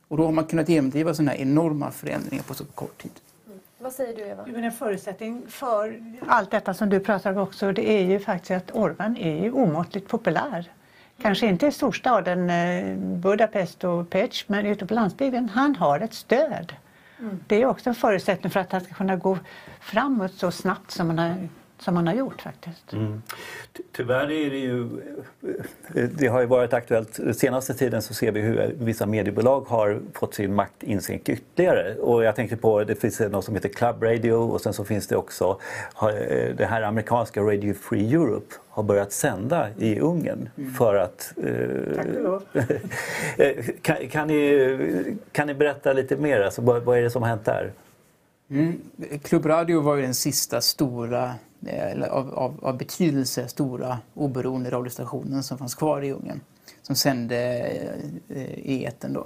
Och 0.07 0.17
då 0.17 0.25
har 0.25 0.31
man 0.31 0.45
kunnat 0.45 0.69
genomdriva 0.69 1.13
sådana 1.13 1.31
här 1.31 1.37
enorma 1.37 1.91
förändringar 1.91 2.43
på 2.43 2.53
så 2.53 2.65
kort 2.65 3.01
tid. 3.01 3.11
Mm. 3.47 3.59
Vad 3.77 3.93
säger 3.93 4.15
du 4.15 4.21
Eva? 4.21 4.65
en 4.65 4.71
förutsättning 4.71 5.43
för 5.47 6.01
allt 6.27 6.51
detta 6.51 6.73
som 6.73 6.89
du 6.89 6.99
pratar 6.99 7.31
om 7.31 7.37
också 7.37 7.71
det 7.71 7.89
är 7.89 8.05
ju 8.05 8.19
faktiskt 8.19 8.51
att 8.51 8.75
Orban 8.75 9.17
är 9.17 9.43
ju 9.43 9.51
omåttligt 9.51 10.07
populär. 10.07 10.71
Kanske 11.21 11.47
inte 11.47 11.67
i 11.67 11.71
storstaden 11.71 12.49
eh, 12.49 12.95
Budapest 12.97 13.83
och 13.83 14.09
Pech 14.09 14.45
men 14.47 14.65
ute 14.65 14.85
på 14.85 14.93
landsbygden. 14.93 15.49
Han 15.49 15.75
har 15.75 15.99
ett 15.99 16.13
stöd. 16.13 16.73
Mm. 17.19 17.39
Det 17.47 17.61
är 17.61 17.65
också 17.65 17.89
en 17.89 17.95
förutsättning 17.95 18.51
för 18.51 18.59
att 18.59 18.71
han 18.71 18.81
ska 18.81 18.93
kunna 18.93 19.15
gå 19.15 19.37
framåt 19.79 20.33
så 20.33 20.51
snabbt 20.51 20.91
som 20.91 21.07
han 21.07 21.19
har, 21.19 21.49
som 21.79 21.93
man 21.93 22.07
har 22.07 22.13
gjort 22.13 22.41
faktiskt. 22.41 22.93
Mm. 22.93 23.21
Tyvärr 23.91 24.31
är 24.31 24.49
det 24.49 24.57
ju, 24.57 24.87
det 26.17 26.27
har 26.27 26.41
ju 26.41 26.45
varit 26.45 26.73
aktuellt, 26.73 27.19
senaste 27.33 27.73
tiden 27.73 28.01
så 28.01 28.13
ser 28.13 28.31
vi 28.31 28.41
hur 28.41 28.75
vissa 28.79 29.05
mediebolag 29.05 29.61
har 29.61 29.99
fått 30.13 30.33
sin 30.33 30.55
makt 30.55 30.83
inskränkt 30.83 31.29
ytterligare. 31.29 31.95
Och 31.95 32.23
jag 32.23 32.35
tänkte 32.35 32.57
på, 32.57 32.83
det 32.83 32.95
finns 32.95 33.19
något 33.19 33.45
som 33.45 33.55
heter 33.55 33.69
Club 33.69 34.03
Radio 34.03 34.33
och 34.33 34.61
sen 34.61 34.73
så 34.73 34.85
finns 34.85 35.07
det 35.07 35.15
också 35.15 35.59
det 36.57 36.67
här 36.69 36.81
amerikanska 36.81 37.41
Radio 37.41 37.73
Free 37.73 38.13
Europe 38.13 38.55
har 38.69 38.83
börjat 38.83 39.11
sända 39.11 39.67
i 39.77 39.99
Ungern 39.99 40.49
mm. 40.57 40.73
för 40.73 40.95
att... 40.95 41.33
Eh, 41.43 42.65
eh, 43.47 43.65
kan, 43.81 44.07
kan, 44.07 44.27
ni, 44.27 45.15
kan 45.31 45.47
ni 45.47 45.53
berätta 45.53 45.93
lite 45.93 46.15
mer? 46.15 46.41
Alltså, 46.41 46.61
vad, 46.61 46.83
vad 46.83 46.97
är 46.97 47.01
det 47.01 47.09
som 47.09 47.21
har 47.21 47.29
hänt 47.29 47.45
där? 47.45 47.71
Mm. 48.49 48.81
Klubbradio 49.23 49.81
var 49.81 49.95
ju 49.95 50.01
den 50.01 50.13
sista 50.13 50.61
stora, 50.61 51.35
eh, 51.65 51.91
eller 51.91 52.07
av, 52.07 52.33
av, 52.33 52.59
av, 52.61 52.77
betydelse, 52.77 53.47
stora 53.47 53.99
oberoende 54.13 54.69
radiostationen 54.69 55.43
som 55.43 55.57
fanns 55.57 55.75
kvar 55.75 56.01
i 56.01 56.11
Ungern. 56.11 56.41
Som 56.81 56.95
sände 56.95 57.37
eh, 57.37 58.37
eh, 58.37 58.43
e 58.43 58.61
i 58.63 58.85
etern 58.85 59.13
då. 59.13 59.25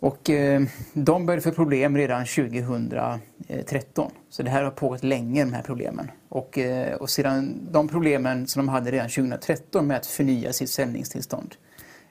Och 0.00 0.30
eh, 0.30 0.62
de 0.92 1.26
började 1.26 1.42
få 1.42 1.50
problem 1.50 1.96
redan 1.96 2.26
2013. 2.26 4.10
Så 4.30 4.42
det 4.42 4.50
här 4.50 4.62
har 4.62 4.70
pågått 4.70 5.04
länge, 5.04 5.44
de 5.44 5.52
här 5.52 5.62
problemen. 5.62 6.10
Och, 6.28 6.58
eh, 6.58 6.94
och 6.94 7.10
sedan 7.10 7.68
de 7.70 7.88
problemen 7.88 8.46
som 8.46 8.66
de 8.66 8.68
hade 8.68 8.90
redan 8.90 9.08
2013 9.08 9.86
med 9.86 9.96
att 9.96 10.06
förnya 10.06 10.52
sitt 10.52 10.70
sändningstillstånd, 10.70 11.54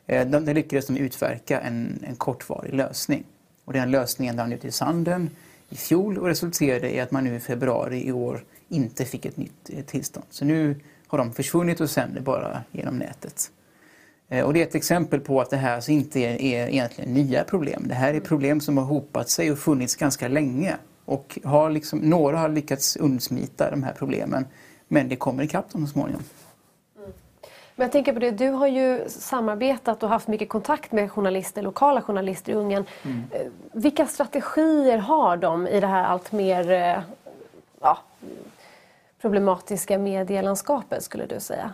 eh, 0.08 0.27
de, 0.27 0.46
de 0.46 0.53
lyckades 0.53 0.88
de 0.88 0.98
utverka 0.98 1.60
en, 1.60 2.03
en 2.08 2.15
kortvarig 2.15 2.74
lösning. 2.74 3.24
Och 3.65 3.74
den 3.74 3.92
lösningen 3.92 4.38
rann 4.38 4.53
ut 4.53 4.65
i 4.65 4.72
sanden 4.72 5.30
i 5.74 5.75
fjol 5.75 6.18
och 6.18 6.27
resulterade 6.27 6.96
i 6.96 7.00
att 7.00 7.12
man 7.12 7.24
nu 7.24 7.36
i 7.36 7.39
februari 7.39 8.08
i 8.08 8.12
år 8.12 8.44
inte 8.70 9.06
fick 9.06 9.25
ett 9.25 9.38
nytt 9.38 9.70
eh, 9.70 9.84
tillstånd. 9.84 10.25
Så 10.30 10.46
nu 10.46 10.75
har 11.08 11.18
de 11.18 11.34
försvunnit 11.34 11.82
och 11.82 11.89
sänder 11.89 12.22
bara 12.22 12.63
genom 12.72 12.98
nätet. 12.98 13.51
Eh, 14.30 14.46
och 14.46 14.53
det 14.53 14.60
är 14.60 14.63
ett 14.63 14.75
exempel 14.75 15.20
på 15.20 15.42
att 15.42 15.50
det 15.50 15.58
här 15.58 15.75
alltså 15.75 15.92
inte 15.92 16.20
är, 16.20 16.42
är 16.42 16.68
egentligen 16.68 17.13
nya 17.13 17.44
problem. 17.44 17.84
Det 17.88 17.94
här 17.94 18.13
är 18.13 18.20
problem 18.20 18.62
som 18.62 18.77
har 18.77 18.86
hopat 18.86 19.30
sig 19.30 19.51
och 19.51 19.60
funnits 19.60 19.96
ganska 19.96 20.27
länge. 20.27 20.75
Och 21.06 21.39
har 21.44 21.70
liksom, 21.70 22.00
några 22.00 22.38
har 22.38 22.50
lyckats 22.50 22.96
undsmita 22.96 23.72
de 23.72 23.84
här 23.84 23.94
problemen 23.94 24.46
men 24.88 25.10
det 25.10 25.15
kommer 25.15 25.44
ikapp 25.44 25.72
dem 25.72 25.88
så 25.88 25.92
småningom. 25.92 26.24
Men 27.75 27.86
jag 27.86 27.92
tänker 27.92 28.13
på 28.13 28.20
det, 28.20 28.32
du 28.32 28.50
har 28.50 28.68
ju 28.68 29.10
samarbetat 29.10 30.03
och 30.03 30.10
haft 30.10 30.27
mycket 30.27 30.50
kontakt 30.50 30.92
med 30.92 31.12
journalister, 31.12 31.62
lokala 31.62 32.01
journalister 32.01 32.51
i 32.51 32.56
Ungern. 32.56 32.86
Mm. 33.03 33.24
Eh, 33.32 33.48
vilka 33.72 34.06
strategier 34.06 34.98
har 34.98 35.38
de 35.38 35.68
i 35.68 35.80
det 35.80 35.88
här 35.88 36.03
allt 36.03 36.32
mer 36.32 36.72
eh, 36.72 37.01
ja, 37.82 37.98
problematiska 39.22 39.98
medielandskapet 39.98 41.03
skulle 41.03 41.25
du 41.25 41.39
säga? 41.39 41.74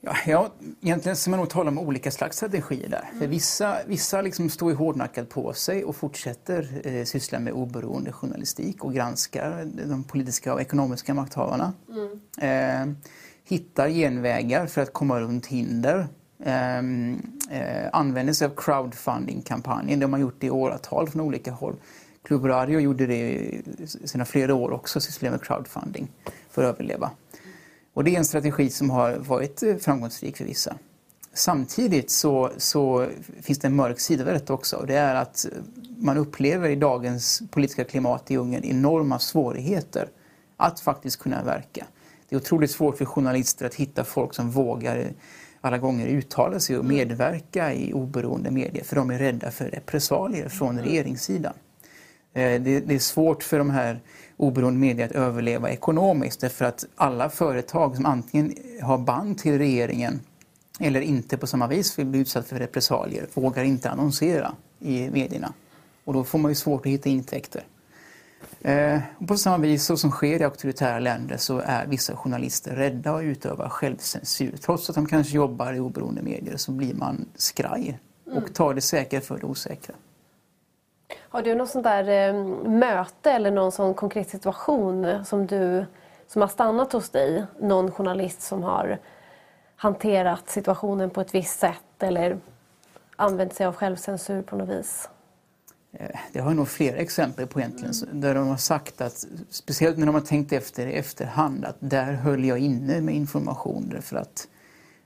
Ja, 0.00 0.16
ja, 0.26 0.50
egentligen 0.80 1.16
ska 1.16 1.30
man 1.30 1.40
nog 1.40 1.50
tala 1.50 1.70
om 1.70 1.78
olika 1.78 2.10
slags 2.10 2.36
strategier 2.36 2.88
där. 2.88 3.08
Mm. 3.08 3.18
För 3.18 3.26
vissa, 3.26 3.76
vissa 3.86 4.22
liksom 4.22 4.50
står 4.50 4.70
ju 4.70 4.76
hårdnackat 4.76 5.28
på 5.28 5.52
sig 5.52 5.84
och 5.84 5.96
fortsätter 5.96 6.80
eh, 6.84 7.04
syssla 7.04 7.38
med 7.38 7.52
oberoende 7.52 8.12
journalistik 8.12 8.84
och 8.84 8.94
granskar 8.94 9.64
de 9.88 10.04
politiska 10.04 10.54
och 10.54 10.60
ekonomiska 10.60 11.14
makthavarna. 11.14 11.72
Mm. 11.88 12.20
Eh, 12.38 12.96
hittar 13.48 13.88
genvägar 13.88 14.66
för 14.66 14.82
att 14.82 14.92
komma 14.92 15.20
runt 15.20 15.46
hinder. 15.46 16.08
Eh, 16.44 16.78
eh, 17.50 17.88
använder 17.92 18.32
sig 18.32 18.46
av 18.46 18.54
crowdfunding-kampanjen. 18.56 19.98
Det 19.98 20.06
har 20.06 20.10
man 20.10 20.20
gjort 20.20 20.44
i 20.44 20.50
åratal 20.50 21.08
från 21.08 21.20
olika 21.20 21.52
håll. 21.52 21.74
Club 22.22 22.44
Radio 22.44 22.80
gjorde 22.80 23.06
det 23.06 23.50
sina 24.04 24.24
flera 24.24 24.54
år 24.54 24.70
också, 24.72 25.00
sysslade 25.00 25.30
med 25.30 25.42
crowdfunding 25.42 26.08
för 26.50 26.64
att 26.64 26.74
överleva. 26.74 27.10
Och 27.94 28.04
det 28.04 28.14
är 28.14 28.18
en 28.18 28.24
strategi 28.24 28.70
som 28.70 28.90
har 28.90 29.16
varit 29.16 29.62
eh, 29.62 29.76
framgångsrik 29.76 30.36
för 30.36 30.44
vissa. 30.44 30.76
Samtidigt 31.32 32.10
så, 32.10 32.50
så 32.56 33.06
finns 33.42 33.58
det 33.58 33.66
en 33.66 33.76
mörk 33.76 34.00
sida 34.00 34.24
av 34.24 34.32
detta 34.32 34.52
också. 34.52 34.76
Och 34.76 34.86
det 34.86 34.94
är 34.94 35.14
att 35.14 35.46
man 35.98 36.16
upplever 36.16 36.68
i 36.68 36.76
dagens 36.76 37.42
politiska 37.50 37.84
klimat 37.84 38.30
i 38.30 38.36
Ungern 38.36 38.64
enorma 38.64 39.18
svårigheter 39.18 40.08
att 40.56 40.80
faktiskt 40.80 41.16
kunna 41.16 41.42
verka. 41.42 41.86
Det 42.28 42.36
är 42.36 42.40
otroligt 42.40 42.70
svårt 42.70 42.98
för 42.98 43.04
journalister 43.04 43.66
att 43.66 43.74
hitta 43.74 44.04
folk 44.04 44.34
som 44.34 44.50
vågar 44.50 45.12
alla 45.60 45.78
gånger 45.78 46.06
uttala 46.06 46.60
sig 46.60 46.78
och 46.78 46.84
mm. 46.84 46.96
medverka 46.96 47.74
i 47.74 47.92
oberoende 47.92 48.50
medier 48.50 48.84
för 48.84 48.96
de 48.96 49.10
är 49.10 49.18
rädda 49.18 49.50
för 49.50 49.64
repressalier 49.64 50.48
från 50.48 50.70
mm. 50.78 50.84
regeringssidan. 50.84 51.52
Eh, 52.32 52.62
det 52.62 52.94
är 52.94 52.98
svårt 52.98 53.42
för 53.42 53.58
de 53.58 53.70
här 53.70 54.00
oberoende 54.36 54.80
medier 54.80 55.06
att 55.06 55.12
överleva 55.12 55.70
ekonomiskt 55.70 56.40
därför 56.40 56.64
att 56.64 56.84
alla 56.96 57.30
företag 57.30 57.96
som 57.96 58.06
antingen 58.06 58.54
har 58.82 58.98
band 58.98 59.38
till 59.38 59.58
regeringen 59.58 60.20
eller 60.80 61.00
inte 61.00 61.36
på 61.36 61.46
samma 61.46 61.66
vis 61.66 61.98
vill 61.98 62.06
bli 62.06 62.20
utsatt 62.20 62.48
för 62.48 62.58
repressalier 62.58 63.26
vågar 63.34 63.64
inte 63.64 63.90
annonsera 63.90 64.54
i 64.80 65.10
medierna. 65.10 65.52
Och 66.04 66.12
då 66.12 66.24
får 66.24 66.38
man 66.38 66.50
ju 66.50 66.54
svårt 66.54 66.80
att 66.80 66.92
hitta 66.92 67.08
intäkter. 67.08 67.64
Eh, 68.60 69.00
på 69.28 69.36
samma 69.36 69.56
vis 69.56 69.84
så 69.84 69.96
som 69.96 70.10
sker 70.10 70.40
i 70.40 70.44
auktoritära 70.44 70.98
länder 70.98 71.36
så 71.36 71.58
är 71.64 71.86
vissa 71.86 72.16
journalister 72.16 72.76
rädda 72.76 73.10
att 73.10 73.22
utöva 73.22 73.70
självcensur. 73.70 74.56
Trots 74.56 74.90
att 74.90 74.94
de 74.94 75.06
kanske 75.06 75.36
jobbar 75.36 75.72
i 75.72 75.80
oberoende 75.80 76.22
medier 76.22 76.56
så 76.56 76.72
blir 76.72 76.94
man 76.94 77.28
skraj 77.34 77.98
och 78.26 78.32
mm. 78.32 78.52
tar 78.52 78.74
det 78.74 78.80
säkra 78.80 79.20
för 79.20 79.38
det 79.38 79.46
osäkra. 79.46 79.94
Har 81.28 81.42
du 81.42 81.54
något 81.54 81.68
sånt 81.68 81.84
där 81.84 82.28
eh, 82.28 82.34
möte 82.68 83.30
eller 83.30 83.50
någon 83.50 83.72
sån 83.72 83.94
konkret 83.94 84.28
situation 84.28 85.24
som, 85.24 85.46
du, 85.46 85.86
som 86.28 86.42
har 86.42 86.48
stannat 86.48 86.92
hos 86.92 87.10
dig? 87.10 87.44
Någon 87.60 87.90
journalist 87.90 88.42
som 88.42 88.62
har 88.62 88.98
hanterat 89.76 90.48
situationen 90.48 91.10
på 91.10 91.20
ett 91.20 91.34
visst 91.34 91.58
sätt 91.58 92.02
eller 92.02 92.38
använt 93.16 93.54
sig 93.54 93.66
av 93.66 93.74
självcensur 93.74 94.42
på 94.42 94.56
något 94.56 94.68
vis? 94.68 95.08
Eh, 96.00 96.18
det 96.32 96.40
har 96.40 96.50
jag 96.50 96.56
nog 96.56 96.68
flera 96.68 96.96
exempel 96.96 97.46
på 97.46 97.60
egentligen. 97.60 98.20
Där 98.20 98.34
de 98.34 98.48
har 98.48 98.56
sagt 98.56 99.00
att, 99.00 99.26
speciellt 99.50 99.98
när 99.98 100.06
de 100.06 100.14
har 100.14 100.22
tänkt 100.22 100.52
efter 100.52 100.86
i 100.86 100.92
efterhand, 100.92 101.64
att 101.64 101.76
där 101.78 102.12
höll 102.12 102.44
jag 102.44 102.58
inne 102.58 103.00
med 103.00 103.14
information 103.14 103.88
därför 103.88 104.16
att 104.16 104.48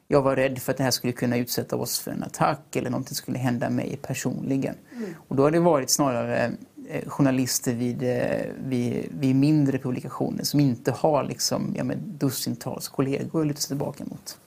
jag 0.08 0.22
var 0.22 0.36
rädd 0.36 0.58
för 0.58 0.72
att 0.72 0.78
det 0.78 0.84
här 0.84 0.90
skulle 0.90 1.12
kunna 1.12 1.36
utsätta 1.36 1.76
oss 1.76 1.98
för 1.98 2.10
en 2.10 2.22
attack 2.22 2.76
eller 2.76 2.90
någonting 2.90 3.14
skulle 3.14 3.38
hända 3.38 3.70
mig 3.70 3.98
personligen. 4.02 4.74
Mm. 4.96 5.14
Och 5.28 5.36
då 5.36 5.42
har 5.42 5.50
det 5.50 5.60
varit 5.60 5.90
snarare 5.90 6.52
eh, 6.88 7.08
journalister 7.08 7.74
vid, 7.74 8.02
eh, 8.02 8.46
vid, 8.64 9.08
vid, 9.10 9.36
mindre 9.36 9.78
publikationer 9.78 10.44
som 10.44 10.60
inte 10.60 10.92
har 10.92 11.24
liksom, 11.24 11.74
ja, 11.76 11.84
dussintals 11.96 12.88
kollegor 12.88 13.40
att 13.40 13.46
luta 13.46 13.60
sig 13.60 13.68
tillbaka 13.68 14.04
mot. 14.04 14.38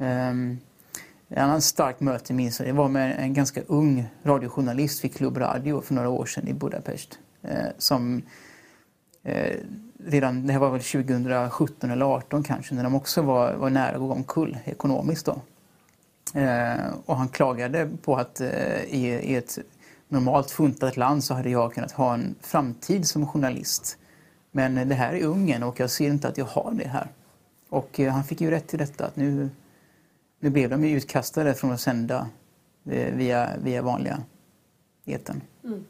Um, 0.00 0.58
en 1.28 1.44
annan 1.44 1.62
starkt 1.62 2.00
möte 2.00 2.34
minns 2.34 2.60
jag, 2.60 2.68
det 2.68 2.72
var 2.72 2.88
med 2.88 3.16
en 3.18 3.34
ganska 3.34 3.60
ung 3.66 4.08
radiojournalist 4.22 5.04
vid 5.04 5.14
Club 5.14 5.36
Radio 5.36 5.80
för 5.80 5.94
några 5.94 6.08
år 6.08 6.26
sedan 6.26 6.48
i 6.48 6.52
Budapest. 6.52 7.18
Eh, 7.42 7.66
som 7.78 8.22
eh, 9.22 9.56
redan, 10.04 10.46
det 10.46 10.52
här 10.52 10.60
var 10.60 10.70
väl 10.70 10.80
2017 10.80 11.90
eller 11.90 12.06
2018 12.06 12.42
kanske, 12.42 12.74
när 12.74 12.82
de 12.82 12.94
också 12.94 13.22
var, 13.22 13.54
var 13.54 13.70
nära 13.70 13.94
att 13.94 14.00
gå 14.00 14.12
omkull 14.12 14.58
ekonomiskt. 14.64 15.26
Då. 15.26 15.40
Eh, 16.40 16.92
och 17.06 17.16
han 17.16 17.28
klagade 17.28 17.90
på 18.02 18.16
att 18.16 18.40
eh, 18.40 18.82
i, 18.82 19.20
i 19.22 19.34
ett 19.34 19.58
normalt 20.08 20.50
funtat 20.50 20.96
land 20.96 21.24
så 21.24 21.34
hade 21.34 21.50
jag 21.50 21.74
kunnat 21.74 21.92
ha 21.92 22.14
en 22.14 22.34
framtid 22.40 23.06
som 23.06 23.26
journalist. 23.26 23.98
Men 24.50 24.88
det 24.88 24.94
här 24.94 25.14
är 25.14 25.24
Ungern 25.24 25.62
och 25.62 25.80
jag 25.80 25.90
ser 25.90 26.06
inte 26.06 26.28
att 26.28 26.38
jag 26.38 26.44
har 26.44 26.72
det 26.72 26.88
här. 26.88 27.08
Och 27.68 28.00
eh, 28.00 28.12
han 28.12 28.24
fick 28.24 28.40
ju 28.40 28.50
rätt 28.50 28.68
till 28.68 28.78
detta 28.78 29.06
att 29.06 29.16
nu 29.16 29.50
nu 30.40 30.50
blev 30.50 30.70
de 30.70 30.84
ju 30.84 30.96
utkastade 30.96 31.54
från 31.54 31.72
att 31.72 31.80
sända 31.80 32.28
eh, 32.90 33.14
via, 33.14 33.50
via 33.64 33.82
vanliga 33.82 34.18
etern. 35.06 35.40
Mm. 35.64 35.84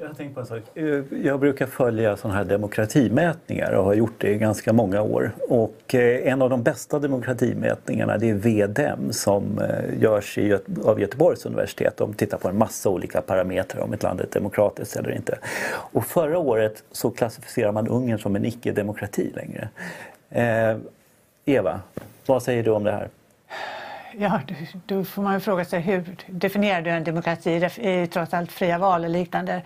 Jag 0.00 0.16
tänker 0.16 0.34
på 0.34 0.40
en 0.40 0.46
sak. 0.46 0.62
Eh, 0.74 1.02
jag 1.22 1.40
brukar 1.40 1.66
följa 1.66 2.16
sådana 2.16 2.38
här 2.38 2.44
demokratimätningar 2.44 3.72
och 3.72 3.84
har 3.84 3.94
gjort 3.94 4.14
det 4.18 4.30
i 4.30 4.38
ganska 4.38 4.72
många 4.72 5.02
år. 5.02 5.32
Och 5.48 5.94
eh, 5.94 6.32
en 6.32 6.42
av 6.42 6.50
de 6.50 6.62
bästa 6.62 6.98
demokratimätningarna 6.98 8.18
det 8.18 8.30
är 8.30 8.34
VDM 8.34 9.12
som 9.12 9.60
görs 9.98 10.38
i, 10.38 10.58
av 10.84 11.00
Göteborgs 11.00 11.46
universitet. 11.46 11.96
De 11.96 12.14
tittar 12.14 12.38
på 12.38 12.48
en 12.48 12.58
massa 12.58 12.88
olika 12.88 13.20
parametrar 13.20 13.82
om 13.82 13.92
ett 13.92 14.02
land 14.02 14.20
är 14.20 14.26
demokratiskt 14.32 14.96
eller 14.96 15.10
inte. 15.10 15.38
Och 15.72 16.06
förra 16.06 16.38
året 16.38 16.84
så 16.92 17.10
klassificerar 17.10 17.72
man 17.72 17.88
Ungern 17.88 18.18
som 18.18 18.36
en 18.36 18.44
icke-demokrati 18.44 19.32
längre. 19.34 19.68
Eh, 20.30 20.76
Eva, 21.44 21.80
vad 22.26 22.42
säger 22.42 22.62
du 22.62 22.70
om 22.70 22.84
det 22.84 22.92
här? 22.92 23.08
Ja, 24.12 24.40
då 24.86 25.04
får 25.04 25.22
man 25.22 25.40
fråga 25.40 25.64
sig 25.64 25.80
hur 25.80 26.16
definierar 26.26 26.82
du 26.82 26.90
en 26.90 27.04
demokrati? 27.04 27.58
Det 27.58 27.78
är 27.78 28.06
trots 28.06 28.34
allt 28.34 28.52
fria 28.52 28.78
val 28.78 29.04
och 29.04 29.10
liknande. 29.10 29.62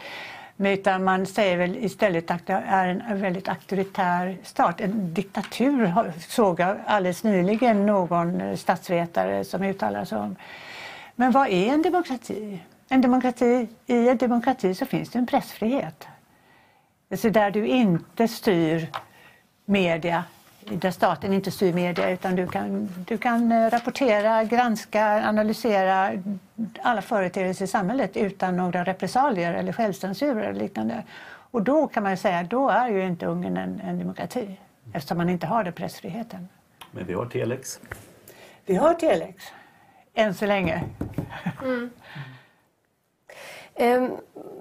Men 0.56 0.72
utan 0.72 1.04
man 1.04 1.26
säger 1.26 1.56
väl 1.56 1.76
istället 1.76 2.30
att 2.30 2.46
det 2.46 2.62
är 2.66 2.86
en 2.86 3.20
väldigt 3.20 3.48
auktoritär 3.48 4.38
stat. 4.42 4.80
En 4.80 5.14
diktatur 5.14 6.12
såg 6.28 6.60
jag 6.60 6.76
alldeles 6.86 7.24
nyligen 7.24 7.86
någon 7.86 8.56
statsvetare 8.56 9.44
som 9.44 9.62
uttalade 9.62 10.06
sig 10.06 10.18
om. 10.18 10.36
Men 11.14 11.32
vad 11.32 11.48
är 11.48 11.72
en 11.72 11.82
demokrati? 11.82 12.62
En 12.88 13.00
demokrati? 13.00 13.68
I 13.86 14.08
en 14.08 14.16
demokrati 14.16 14.74
så 14.74 14.86
finns 14.86 15.10
det 15.10 15.18
en 15.18 15.26
pressfrihet. 15.26 16.08
Så 17.16 17.28
där 17.28 17.50
du 17.50 17.66
inte 17.66 18.28
styr 18.28 18.88
media 19.64 20.24
där 20.66 20.90
staten 20.90 21.33
inte 21.33 21.50
styr 21.50 21.73
media 21.73 22.11
utan 22.11 22.37
du 22.37 22.47
kan, 22.47 22.88
du 23.06 23.18
kan 23.18 23.52
eh, 23.52 23.71
rapportera, 23.71 24.45
granska, 24.45 25.28
analysera 25.28 26.10
alla 26.82 27.02
företeelser 27.02 27.65
i 27.65 27.69
samhället 27.69 28.17
utan 28.17 28.56
några 28.56 28.84
repressalier 28.84 29.54
eller 29.54 29.73
självcensur 29.73 30.38
eller 30.38 30.60
liknande. 30.60 31.02
Och 31.50 31.62
då 31.62 31.86
kan 31.86 32.02
man 32.02 32.17
säga 32.17 32.43
då 32.43 32.69
är 32.69 32.88
ju 32.88 33.06
inte 33.06 33.26
Ungern 33.26 33.56
en, 33.56 33.80
en 33.80 33.99
demokrati 33.99 34.56
eftersom 34.93 35.19
man 35.19 35.28
inte 35.28 35.47
har 35.47 35.65
den 35.65 35.73
pressfriheten. 35.73 36.49
Men 36.91 37.06
vi 37.06 37.15
har 37.15 37.26
telex. 37.26 37.80
Vi 38.67 38.75
har 38.75 38.95
telex, 38.95 39.45
än 40.15 40.34
så 40.34 40.47
länge. 40.47 40.84
Mm. 41.62 41.91
Eh, 43.75 44.08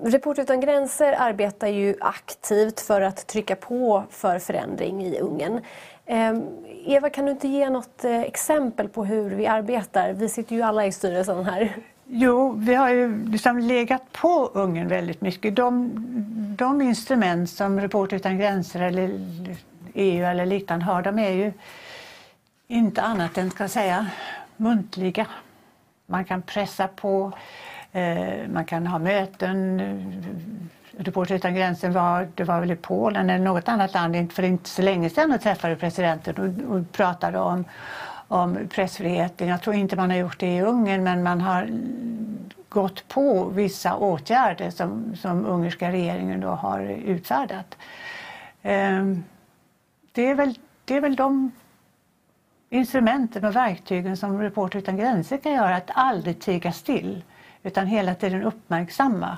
Reporter 0.05 0.43
utan 0.43 0.59
gränser 0.59 1.15
arbetar 1.19 1.67
ju 1.67 1.95
aktivt 2.01 2.79
för 2.79 3.01
att 3.01 3.27
trycka 3.27 3.55
på 3.55 4.03
för 4.09 4.39
förändring 4.39 5.05
i 5.05 5.19
Ungern. 5.19 5.61
Ehm, 6.05 6.65
Eva, 6.85 7.09
kan 7.09 7.25
du 7.25 7.31
inte 7.31 7.47
ge 7.47 7.69
något 7.69 8.03
eh, 8.03 8.21
exempel 8.21 8.89
på 8.89 9.05
hur 9.05 9.29
vi 9.29 9.47
arbetar? 9.47 10.13
Vi 10.13 10.29
sitter 10.29 10.55
ju 10.55 10.61
alla 10.61 10.85
i 10.85 10.91
styrelsen 10.91 11.45
här. 11.45 11.75
Jo, 12.05 12.51
vi 12.51 12.75
har 12.75 12.89
ju 12.89 13.25
liksom 13.25 13.59
legat 13.59 14.11
på 14.11 14.51
Ungern 14.53 14.87
väldigt 14.87 15.21
mycket. 15.21 15.55
De, 15.55 15.91
de 16.57 16.81
instrument 16.81 17.49
som 17.49 17.79
Reporter 17.79 18.15
utan 18.15 18.37
gränser 18.37 18.81
eller 18.81 19.19
EU 19.93 20.25
eller 20.25 20.45
liknande 20.45 20.85
har, 20.85 21.01
de 21.01 21.19
är 21.19 21.31
ju 21.31 21.53
inte 22.67 23.01
annat 23.01 23.37
än 23.37 23.51
ska 23.51 23.67
säga, 23.67 24.07
muntliga. 24.57 25.27
Man 26.05 26.25
kan 26.25 26.41
pressa 26.41 26.87
på, 26.87 27.31
eh, 27.91 28.47
man 28.53 28.65
kan 28.65 28.87
ha 28.87 28.99
möten, 28.99 29.79
eh, 29.79 30.82
Reporter 30.97 31.35
utan 31.35 31.55
gränser 31.55 31.89
var, 31.89 32.27
det 32.35 32.43
var 32.43 32.59
väl 32.59 32.71
i 32.71 32.75
Polen 32.75 33.29
eller 33.29 33.45
något 33.45 33.67
annat 33.67 33.93
land 33.93 34.33
för 34.33 34.43
inte 34.43 34.69
så 34.69 34.81
länge 34.81 35.09
sedan 35.09 35.31
och 35.31 35.41
träffade 35.41 35.75
presidenten 35.75 36.35
och, 36.37 36.75
och 36.75 36.91
pratade 36.91 37.39
om, 37.39 37.65
om 38.27 38.57
pressfriheten. 38.69 39.47
Jag 39.47 39.61
tror 39.61 39.75
inte 39.75 39.95
man 39.95 40.09
har 40.09 40.17
gjort 40.17 40.39
det 40.39 40.55
i 40.55 40.61
Ungern 40.61 41.03
men 41.03 41.23
man 41.23 41.41
har 41.41 41.69
gått 42.69 43.07
på 43.07 43.45
vissa 43.45 43.95
åtgärder 43.95 44.69
som, 44.69 45.15
som 45.15 45.45
ungerska 45.45 45.91
regeringen 45.91 46.39
då 46.39 46.49
har 46.49 46.81
utfärdat. 47.05 47.77
Ehm, 48.61 49.23
det, 50.11 50.27
är 50.29 50.35
väl, 50.35 50.59
det 50.85 50.97
är 50.97 51.01
väl 51.01 51.15
de 51.15 51.51
instrumenten 52.69 53.45
och 53.45 53.55
verktygen 53.55 54.17
som 54.17 54.41
Reporter 54.41 54.79
utan 54.79 54.97
gränser 54.97 55.37
kan 55.37 55.51
göra, 55.51 55.75
att 55.75 55.91
aldrig 55.93 56.39
tiga 56.39 56.71
still 56.71 57.23
utan 57.63 57.87
hela 57.87 58.15
tiden 58.15 58.43
uppmärksamma 58.43 59.37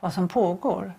vad 0.00 0.12
som 0.12 0.28
pågår. 0.28 0.92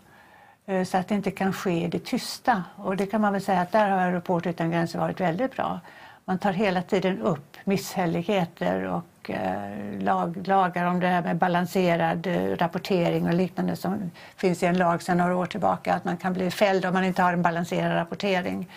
Eh, 0.66 0.84
så 0.84 0.98
att 0.98 1.08
det 1.08 1.16
inte 1.16 1.32
kan 1.32 1.54
ske 1.54 1.84
i 1.84 1.88
det 1.88 2.06
tysta. 2.06 2.64
Och 2.76 2.98
det 2.98 3.06
kan 3.06 3.22
man 3.22 3.34
väl 3.34 3.42
säga 3.42 3.62
att 3.62 3.72
där 3.72 3.90
har 3.90 4.12
Reporter 4.12 4.50
utan 4.50 4.72
gränser 4.72 5.00
varit 5.00 5.20
väldigt 5.20 5.56
bra. 5.56 5.80
Man 6.26 6.40
tar 6.40 6.54
hela 6.54 6.82
tiden 6.82 7.22
upp 7.22 7.58
misshälligheter 7.64 8.84
och 8.84 9.30
eh, 9.30 10.00
lag, 10.00 10.48
lagar 10.48 10.86
om 10.86 11.00
det 11.00 11.08
här 11.08 11.22
med 11.22 11.36
balanserad 11.36 12.28
eh, 12.28 12.56
rapportering 12.56 13.28
och 13.28 13.34
liknande 13.34 13.76
som 13.76 14.12
finns 14.36 14.64
i 14.64 14.66
en 14.66 14.78
lag 14.78 15.02
sedan 15.02 15.18
några 15.18 15.36
år 15.36 15.46
tillbaka. 15.46 15.94
Att 15.94 16.06
man 16.06 16.18
kan 16.18 16.34
bli 16.34 16.52
fälld 16.52 16.86
om 16.86 16.94
man 16.94 17.04
inte 17.04 17.22
har 17.22 17.34
en 17.34 17.42
balanserad 17.42 17.96
rapportering. 17.96 18.68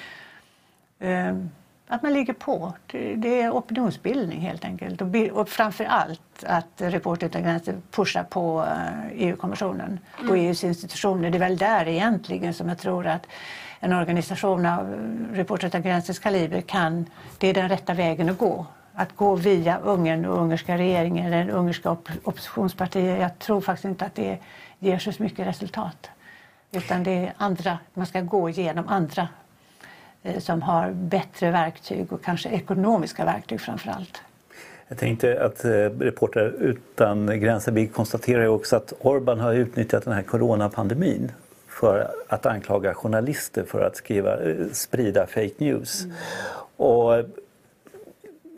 Ehm, 1.01 1.51
att 1.95 2.03
man 2.03 2.13
ligger 2.13 2.33
på. 2.33 2.73
Det 3.17 3.43
är 3.43 3.51
opinionsbildning 3.51 4.41
helt 4.41 4.65
enkelt. 4.65 5.03
Och, 5.33 5.49
framför 5.49 5.85
allt 5.85 6.45
att 6.47 6.67
Reporter 6.77 7.27
utan 7.27 7.43
gränser 7.43 7.75
pushar 7.91 8.23
på 8.25 8.67
EU-kommissionen 9.13 9.99
eh, 10.19 10.25
e 10.25 10.29
och 10.29 10.37
mm. 10.37 10.47
EUs 10.47 10.65
institutioner. 10.65 11.31
Det 11.31 11.39
är 11.39 11.41
väl 11.41 11.57
där 11.57 11.89
egentligen 11.89 12.55
som 12.55 12.69
jag 12.69 12.79
tror 12.79 13.07
att 13.07 13.27
en 13.81 13.93
organisation 13.93 14.67
av 14.67 14.95
Reporter 15.33 15.67
utan 15.67 15.83
gränsers 15.83 16.19
kaliber 16.19 16.61
kan, 16.61 17.07
det 17.39 17.49
är 17.49 17.55
den 17.55 17.69
rätta 17.69 17.95
vägen 17.95 18.29
att 18.29 18.39
gå. 18.39 18.67
Att 18.95 19.17
gå 19.17 19.35
via 19.35 19.79
Ungern 19.79 20.25
och 20.25 20.39
ungerska 20.39 20.79
regeringen 20.79 21.33
eller 21.33 21.51
ungerska 21.51 21.91
op 21.91 22.09
oppositionspartier. 22.25 23.17
Jag 23.17 23.39
tror 23.39 23.61
faktiskt 23.61 23.85
inte 23.85 24.05
att 24.05 24.15
det 24.15 24.39
ger 24.79 24.99
så 24.99 25.23
mycket 25.23 25.47
resultat. 25.47 26.11
Utan 26.73 27.03
det 27.03 27.11
är 27.11 27.33
andra, 27.37 27.79
man 27.95 28.07
ska 28.07 28.21
gå 28.21 28.51
genom 28.51 28.89
andra 28.89 29.29
som 30.39 30.63
har 30.63 30.91
bättre 30.91 31.51
verktyg 31.51 32.13
och 32.13 32.25
kanske 32.25 32.49
ekonomiska 32.49 33.25
verktyg 33.25 33.61
framför 33.61 33.91
allt. 33.91 34.23
Jag 34.89 34.99
tänkte 34.99 35.45
att 35.45 35.65
eh, 35.65 35.71
Reporter 36.01 36.55
utan 36.61 37.41
gränser, 37.41 37.87
konstaterar 37.87 38.47
också 38.47 38.77
att 38.77 38.93
Orban 39.01 39.41
har 39.41 39.55
utnyttjat 39.55 40.05
den 40.05 40.13
här 40.13 40.23
coronapandemin 40.23 41.33
för 41.69 42.11
att 42.29 42.47
anklaga 42.47 42.95
journalister 42.95 43.65
för 43.65 43.83
att 43.83 43.97
skriva, 43.97 44.41
eh, 44.43 44.57
sprida 44.73 45.27
fake 45.27 45.55
news. 45.59 46.05
Mm. 46.05 46.17
Och 46.77 47.25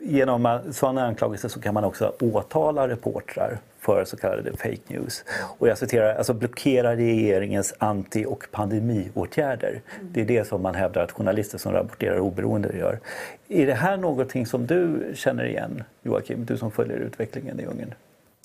genom 0.01 0.59
sådana 0.71 1.05
anklagelser 1.05 1.49
så 1.49 1.61
kan 1.61 1.73
man 1.73 1.83
också 1.83 2.13
åtala 2.19 2.87
reportrar 2.87 3.59
för 3.87 4.05
så 4.05 4.17
kallade 4.17 4.57
fake 4.57 4.81
news. 4.87 5.23
Och 5.57 5.67
jag 5.67 5.77
citerar, 5.77 6.15
alltså 6.15 6.33
blockera 6.33 6.95
regeringens 6.95 7.73
anti 7.77 8.25
och 8.25 8.47
pandemiåtgärder. 8.51 9.81
Det 10.11 10.21
är 10.21 10.25
det 10.25 10.47
som 10.47 10.61
man 10.61 10.75
hävdar 10.75 11.03
att 11.03 11.11
journalister 11.11 11.57
som 11.57 11.71
rapporterar 11.73 12.19
oberoende 12.19 12.77
gör. 12.77 12.99
Är 13.47 13.65
det 13.65 13.73
här 13.73 13.97
någonting 13.97 14.45
som 14.45 14.67
du 14.67 15.11
känner 15.15 15.45
igen, 15.45 15.83
Joakim, 16.03 16.45
du 16.45 16.57
som 16.57 16.71
följer 16.71 16.97
utvecklingen 16.97 17.59
i 17.59 17.65
Ungern? 17.65 17.93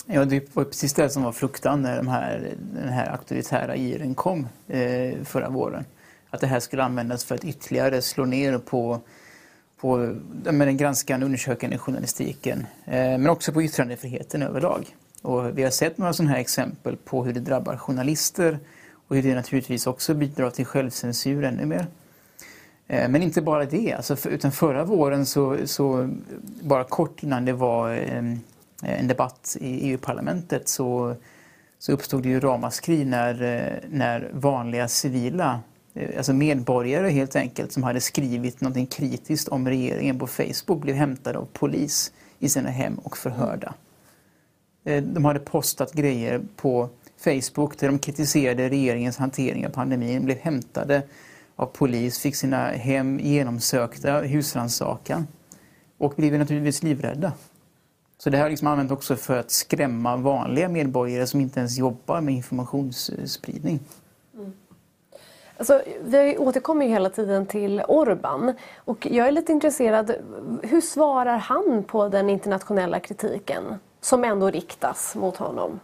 Ja, 0.05 0.25
det 0.25 0.55
var 0.55 0.63
precis 0.63 0.93
det 0.93 1.09
som 1.09 1.23
var 1.23 1.31
fruktan 1.31 1.81
när 1.81 1.97
de 1.97 2.07
här, 2.07 2.49
den 2.73 2.89
här 2.89 3.11
auktoritära 3.11 3.75
giren 3.75 4.15
kom 4.15 4.47
eh, 4.67 5.13
förra 5.23 5.49
våren. 5.49 5.85
Att 6.29 6.41
det 6.41 6.47
här 6.47 6.59
skulle 6.59 6.83
användas 6.83 7.25
för 7.25 7.35
att 7.35 7.43
ytterligare 7.43 8.01
slå 8.01 8.25
ner 8.25 8.57
på 8.57 9.01
på 9.83 9.97
med 10.51 10.67
den 10.67 10.77
granskande 10.77 11.25
undersökande 11.25 11.77
journalistiken, 11.77 12.65
eh, 12.85 12.93
men 12.93 13.29
också 13.29 13.51
på 13.51 13.63
yttrandefriheten 13.63 14.41
överlag. 14.41 14.95
Och 15.23 15.57
vi 15.57 15.63
har 15.63 15.71
sett 15.71 15.97
några 15.97 16.13
sådana 16.13 16.31
här 16.31 16.39
exempel 16.39 16.97
på 16.97 17.25
hur 17.25 17.33
det 17.33 17.39
drabbar 17.39 17.77
journalister 17.77 18.59
och 19.07 19.15
hur 19.15 19.23
det 19.23 19.35
naturligtvis 19.35 19.87
också 19.87 20.13
bidrar 20.13 20.49
till 20.49 20.65
självcensur 20.65 21.43
ännu 21.43 21.65
mer. 21.65 21.87
Eh, 22.87 23.09
men 23.09 23.23
inte 23.23 23.41
bara 23.41 23.65
det, 23.65 23.93
alltså, 23.93 24.29
utan 24.29 24.51
förra 24.51 24.83
våren 24.83 25.25
så, 25.25 25.57
så, 25.65 26.09
bara 26.61 26.83
kort 26.83 27.23
innan 27.23 27.45
det 27.45 27.53
var 27.53 27.91
eh, 27.91 28.37
en 28.83 29.07
debatt 29.07 29.57
i 29.59 29.89
EU-parlamentet 29.89 30.69
så, 30.69 31.15
så 31.79 31.91
uppstod 31.91 32.23
det 32.23 32.29
ju 32.29 32.39
ramaskri 32.39 33.05
när, 33.05 33.43
eh, 33.43 33.89
när 33.89 34.29
vanliga 34.33 34.87
civila, 34.87 35.59
alltså 36.17 36.33
medborgare 36.33 37.09
helt 37.09 37.35
enkelt, 37.35 37.71
som 37.71 37.83
hade 37.83 38.01
skrivit 38.01 38.61
något 38.61 38.93
kritiskt 38.93 39.47
om 39.47 39.67
regeringen 39.67 40.19
på 40.19 40.27
Facebook 40.27 40.81
blev 40.81 40.95
hämtade 40.95 41.37
av 41.37 41.47
polis 41.53 42.11
i 42.39 42.49
sina 42.49 42.69
hem 42.69 42.95
och 42.95 43.17
förhörda. 43.17 43.73
Eh, 44.83 45.03
de 45.03 45.25
hade 45.25 45.39
postat 45.39 45.93
grejer 45.93 46.41
på 46.55 46.89
Facebook 47.17 47.77
där 47.77 47.87
de 47.87 47.99
kritiserade 47.99 48.69
regeringens 48.69 49.17
hantering 49.17 49.67
av 49.67 49.69
pandemin, 49.69 50.25
blev 50.25 50.37
hämtade 50.37 51.03
av 51.55 51.65
polis, 51.65 52.19
fick 52.19 52.35
sina 52.35 52.57
hem 52.57 53.19
genomsökta, 53.19 54.21
husrannsakan 54.21 55.27
och 55.97 56.13
blev 56.15 56.39
naturligtvis 56.39 56.83
livrädda. 56.83 57.33
Så 58.17 58.29
det 58.29 58.37
här 58.37 58.43
har 58.43 58.49
liksom 58.49 58.67
använt 58.67 58.91
också 58.91 59.15
för 59.15 59.39
att 59.39 59.51
skrämma 59.51 60.17
vanliga 60.17 60.69
medborgare 60.69 61.27
som 61.27 61.41
inte 61.41 61.59
ens 61.59 61.77
jobbar 61.77 62.21
med 62.21 62.33
informationsspridning. 62.33 63.79
Mm. 64.33 64.53
Alltså, 65.57 65.81
vi 66.03 66.37
återkommer 66.37 66.85
ju 66.85 66.91
hela 66.91 67.09
tiden 67.09 67.45
till 67.45 67.81
Orban 67.87 68.53
och 68.75 69.07
jag 69.11 69.27
är 69.27 69.31
lite 69.31 69.51
intresserad, 69.51 70.15
hur 70.63 70.81
svarar 70.81 71.37
han 71.37 71.83
på 71.83 72.09
den 72.09 72.29
internationella 72.29 72.99
kritiken 72.99 73.63
som 74.03 74.23
ändå 74.23 74.49
riktas 74.49 75.15
mot 75.15 75.37
honom? 75.37 75.79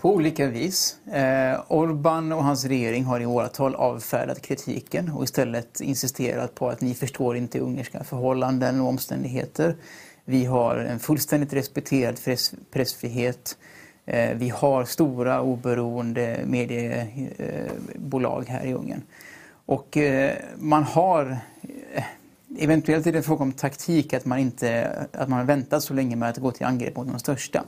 På 0.00 0.14
olika 0.14 0.46
vis. 0.46 0.96
Eh, 1.06 1.60
Orban 1.68 2.32
och 2.32 2.44
hans 2.44 2.64
regering 2.64 3.04
har 3.04 3.20
i 3.20 3.26
åratal 3.26 3.74
avfärdat 3.74 4.42
kritiken 4.42 5.10
och 5.10 5.24
istället 5.24 5.80
insisterat 5.80 6.54
på 6.54 6.68
att 6.68 6.80
ni 6.80 6.94
förstår 6.94 7.36
inte 7.36 7.58
ungerska 7.58 8.04
förhållanden 8.04 8.80
och 8.80 8.88
omständigheter. 8.88 9.76
Vi 10.24 10.44
har 10.44 10.76
en 10.76 10.98
fullständigt 10.98 11.52
respekterad 11.52 12.24
press, 12.24 12.54
pressfrihet. 12.70 13.58
Eh, 14.04 14.36
vi 14.36 14.48
har 14.48 14.84
stora 14.84 15.42
oberoende 15.42 16.40
mediebolag 16.44 18.44
här 18.48 18.66
i 18.66 18.74
Ungern. 18.74 19.02
Och 19.66 19.96
eh, 19.96 20.32
man 20.56 20.82
har 20.82 21.38
Eventuellt 22.58 23.06
är 23.06 23.12
det 23.12 23.18
en 23.18 23.24
fråga 23.24 23.42
om 23.42 23.52
taktik, 23.52 24.14
att 24.14 24.24
man, 24.24 24.38
inte, 24.38 24.92
att 25.12 25.28
man 25.28 25.46
väntat 25.46 25.82
så 25.82 25.94
länge 25.94 26.16
med 26.16 26.28
att 26.28 26.36
gå 26.36 26.50
till 26.50 26.66
angrepp 26.66 26.96
mot 26.96 27.08
de 27.08 27.18
största. 27.18 27.64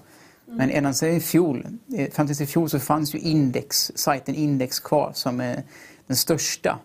Men 0.47 0.71
ända 0.71 0.93
sedan 0.93 1.17
i 1.17 1.21
fjol, 1.21 1.67
eh, 1.97 2.11
fram 2.11 2.27
till 2.27 2.43
i 2.43 2.47
fjol 2.47 2.71
så 2.71 2.81
fanns 2.81 3.15
ju 3.15 3.19
Index, 3.19 3.93
sajten 3.95 4.35
Index 4.35 4.81
kvar 4.81 5.11
som 5.15 5.41
är 5.41 5.63
den 6.07 6.17
största 6.17 6.79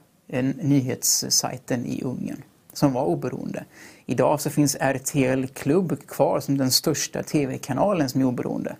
nyhetssajten 0.62 1.86
i 1.86 2.02
Ungern 2.04 2.42
som 2.74 2.94
var 2.94 3.06
oberoende. 3.06 3.64
Idag 4.06 4.42
så 4.42 4.50
finns 4.50 4.76
RTL 4.76 5.46
Klubb 5.46 6.08
kvar 6.08 6.40
som 6.40 6.58
den 6.58 6.72
största 6.72 7.24
tv-kanalen 7.24 8.10
som 8.10 8.22
är 8.22 8.26
oberoende. 8.26 8.76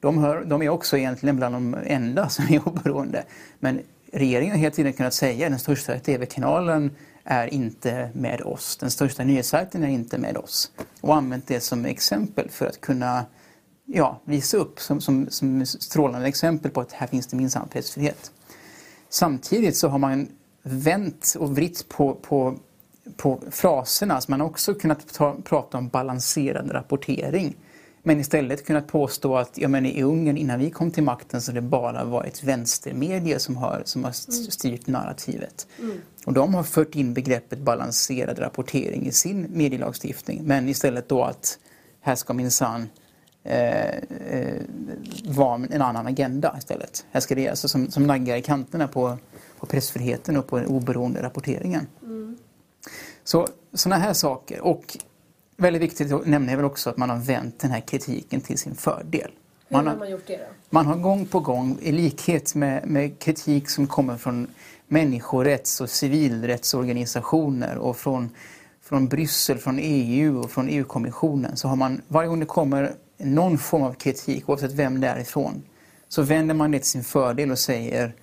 De, 0.00 0.18
hör, 0.18 0.44
de, 0.44 0.62
är 0.62 0.68
också 0.68 0.98
egentligen 0.98 1.36
bland 1.36 1.54
de 1.54 1.76
enda 1.86 2.28
som 2.28 2.44
är 2.44 2.68
oberoende. 2.68 3.24
Men 3.60 3.80
regeringen 4.12 4.50
har 4.50 4.58
hela 4.58 4.74
tiden 4.74 4.92
kunnat 4.92 5.14
säga 5.14 5.46
att 5.46 5.52
den 5.52 5.58
största 5.58 5.98
tv-kanalen 5.98 6.90
är 7.24 7.54
inte 7.54 8.10
med 8.14 8.40
oss. 8.40 8.76
Den 8.76 8.90
största 8.90 9.24
nyhetssajten 9.24 9.84
är 9.84 9.88
inte 9.88 10.18
med 10.18 10.36
oss. 10.36 10.72
Och 11.00 11.16
använt 11.16 11.46
det 11.46 11.60
som 11.60 11.84
exempel 11.84 12.48
för 12.50 12.66
att 12.66 12.80
kunna 12.80 13.24
ja, 13.86 14.20
visa 14.24 14.56
upp 14.56 14.80
som, 14.80 15.00
som, 15.00 15.26
som 15.30 15.66
strålande 15.66 16.28
exempel 16.28 16.70
på 16.70 16.80
att 16.80 16.92
här 16.92 17.06
finns 17.06 17.26
det 17.26 17.36
minsann 17.36 17.68
pressfrihet. 17.68 18.32
Samtidigt 19.08 19.76
så 19.76 19.88
har 19.88 19.98
man 19.98 20.28
vänt 20.62 21.34
och 21.38 21.56
vritt 21.56 21.88
på, 21.88 22.14
på, 22.14 22.58
på 23.16 23.40
fraserna. 23.50 24.20
Så 24.20 24.30
man 24.30 24.40
har 24.40 24.48
också 24.48 24.74
kunnat 24.74 25.14
ta, 25.14 25.36
prata 25.44 25.78
om 25.78 25.88
balanserad 25.88 26.74
rapportering. 26.74 27.56
Men 28.02 28.20
istället 28.20 28.66
kunnat 28.66 28.86
påstå 28.86 29.36
att 29.36 29.58
ja, 29.58 29.68
men 29.68 29.86
i 29.86 30.02
Ungern 30.02 30.36
innan 30.36 30.58
vi 30.58 30.70
kom 30.70 30.90
till 30.90 31.02
makten 31.02 31.42
så 31.42 31.52
det 31.52 31.60
bara 31.60 32.04
varit 32.04 32.42
vänstermedier 32.42 33.38
som 33.38 33.56
har, 33.56 33.82
som 33.84 34.04
har 34.04 34.12
styrt 34.50 34.86
narrativet. 34.86 35.66
Mm. 35.78 36.00
Och 36.26 36.32
de 36.32 36.54
har 36.54 36.62
fört 36.62 36.94
in 36.94 37.14
begreppet 37.14 37.58
balanserad 37.58 38.38
rapportering 38.38 39.06
i 39.06 39.12
sin 39.12 39.46
medielagstiftning. 39.50 40.42
Men 40.44 40.68
istället 40.68 41.08
då 41.08 41.24
att 41.24 41.58
här 42.00 42.14
ska 42.14 42.32
minsann 42.32 42.88
eh, 43.44 43.96
eh, 44.30 44.60
var 45.24 45.54
en 45.70 45.82
annan 45.82 46.06
agenda 46.06 46.54
istället. 46.58 47.06
Här 47.10 47.20
ska 47.20 47.34
det 47.34 47.48
alltså 47.48 47.68
som, 47.68 47.90
som 47.90 48.06
naggar 48.06 48.36
i 48.36 48.42
kanterna 48.42 48.88
på, 48.88 49.18
på 49.58 49.66
pressfriheten 49.66 50.36
och 50.36 50.46
på 50.46 50.58
den 50.58 50.66
oberoende 50.66 51.22
rapporteringen. 51.22 51.86
Mm. 52.02 52.38
Så 53.24 53.48
sådana 53.74 54.02
här 54.02 54.12
saker. 54.12 54.60
Och 54.60 54.98
väldigt 55.62 55.82
viktigt 55.82 56.12
att 56.12 56.26
nämna 56.26 56.52
är 56.52 56.56
väl 56.56 56.64
också 56.64 56.90
att 56.90 56.96
man 56.96 57.10
har 57.10 57.16
vänt 57.16 57.58
den 57.58 57.70
här 57.70 57.80
kritiken 57.80 58.40
till 58.40 58.58
sin 58.58 58.74
fördel. 58.74 59.30
Hur 59.68 59.76
har 59.76 59.96
man 59.96 60.10
gjort 60.10 60.26
det 60.26 60.36
då? 60.36 60.44
Man 60.70 60.86
har 60.86 60.96
gång 60.96 61.26
på 61.26 61.40
gång, 61.40 61.78
i 61.82 61.92
likhet 61.92 62.54
med, 62.54 62.86
med 62.86 63.18
kritik 63.18 63.68
som 63.68 63.86
kommer 63.86 64.16
från 64.16 64.46
människorätts 64.88 65.80
och 65.80 65.90
civilrättsorganisationer 65.90 67.78
och 67.78 67.96
från, 67.96 68.30
från 68.82 69.08
Bryssel, 69.08 69.58
från 69.58 69.78
EU 69.78 70.40
och 70.40 70.50
från 70.50 70.68
EU-kommissionen, 70.68 71.56
så 71.56 71.68
har 71.68 71.76
man 71.76 72.00
varje 72.08 72.28
gång 72.28 72.40
det 72.40 72.46
kommer 72.46 72.92
någon 73.18 73.58
form 73.58 73.82
av 73.82 73.92
kritik, 73.92 74.48
oavsett 74.48 74.72
vem 74.72 75.00
det 75.00 75.06
är 75.06 75.20
ifrån, 75.20 75.62
så 76.08 76.22
vänder 76.22 76.54
man 76.54 76.70
det 76.70 76.78
till 76.78 76.88
sin 76.88 77.04
fördel 77.04 77.50
och 77.50 77.58
säger, 77.58 78.14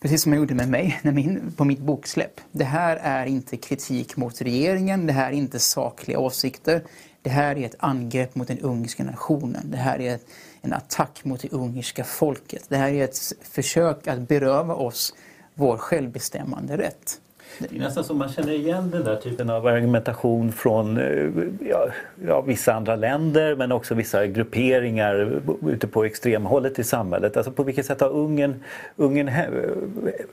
precis 0.00 0.22
som 0.22 0.32
jag 0.32 0.40
gjorde 0.40 0.54
med 0.54 0.68
mig 0.68 1.00
när 1.02 1.12
min, 1.12 1.52
på 1.56 1.64
mitt 1.64 1.78
boksläpp, 1.78 2.40
det 2.52 2.64
här 2.64 2.96
är 2.96 3.26
inte 3.26 3.56
kritik 3.56 4.16
mot 4.16 4.42
regeringen, 4.42 5.06
det 5.06 5.12
här 5.12 5.28
är 5.28 5.34
inte 5.34 5.58
sakliga 5.58 6.18
åsikter, 6.18 6.82
det 7.22 7.30
här 7.30 7.58
är 7.58 7.66
ett 7.66 7.76
angrepp 7.78 8.34
mot 8.34 8.48
den 8.48 8.58
ungerska 8.58 9.04
nationen, 9.04 9.70
det 9.70 9.76
här 9.76 10.00
är 10.00 10.14
ett, 10.14 10.26
en 10.60 10.72
attack 10.72 11.24
mot 11.24 11.40
det 11.40 11.52
ungerska 11.52 12.04
folket, 12.04 12.64
det 12.68 12.76
här 12.76 12.88
är 12.88 13.04
ett 13.04 13.32
försök 13.42 14.06
att 14.06 14.28
beröva 14.28 14.74
oss 14.74 15.14
vår 15.54 15.76
självbestämmande 15.76 16.78
rätt. 16.78 17.20
Det 17.58 17.76
är 17.76 17.78
nästan 17.78 18.04
som 18.04 18.18
man 18.18 18.28
känner 18.28 18.52
igen 18.52 18.90
den 18.90 19.04
där 19.04 19.16
typen 19.16 19.50
av 19.50 19.66
argumentation 19.66 20.52
från 20.52 20.98
eh, 20.98 21.68
ja, 21.68 21.88
ja, 22.26 22.40
vissa 22.40 22.74
andra 22.74 22.96
länder 22.96 23.56
men 23.56 23.72
också 23.72 23.94
vissa 23.94 24.26
grupperingar 24.26 25.40
ute 25.66 25.86
på 25.86 26.04
extremhållet 26.04 26.78
i 26.78 26.84
samhället. 26.84 27.36
Alltså 27.36 27.52
på 27.52 27.62
vilket 27.62 27.86
sätt 27.86 28.00
har 28.00 28.10
Ungern, 28.10 28.54
Ungern 28.96 29.30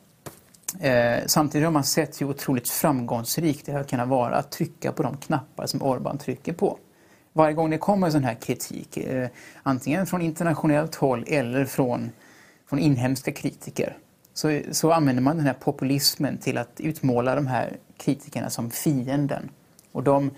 Eh, 0.79 1.25
samtidigt 1.25 1.65
har 1.65 1.71
man 1.71 1.83
sett 1.83 2.21
hur 2.21 2.29
otroligt 2.29 2.69
framgångsrikt 2.69 3.65
det 3.65 3.71
har 3.71 3.83
kunnat 3.83 4.07
vara 4.07 4.35
att 4.35 4.51
trycka 4.51 4.91
på 4.91 5.03
de 5.03 5.17
knappar 5.17 5.65
som 5.65 5.81
Orbán 5.81 6.17
trycker 6.17 6.53
på. 6.53 6.77
Varje 7.33 7.53
gång 7.53 7.69
det 7.69 7.77
kommer 7.77 8.09
sån 8.09 8.23
här 8.23 8.33
kritik, 8.33 8.97
eh, 8.97 9.29
antingen 9.63 10.07
från 10.07 10.21
internationellt 10.21 10.95
håll 10.95 11.25
eller 11.27 11.65
från, 11.65 12.11
från 12.69 12.79
inhemska 12.79 13.31
kritiker, 13.31 13.97
så, 14.33 14.61
så 14.71 14.91
använder 14.91 15.23
man 15.23 15.37
den 15.37 15.45
här 15.45 15.53
populismen 15.53 16.37
till 16.37 16.57
att 16.57 16.79
utmåla 16.79 17.35
de 17.35 17.47
här 17.47 17.77
kritikerna 17.97 18.49
som 18.49 18.71
fienden. 18.71 19.49
Och 19.91 20.03
de, 20.03 20.31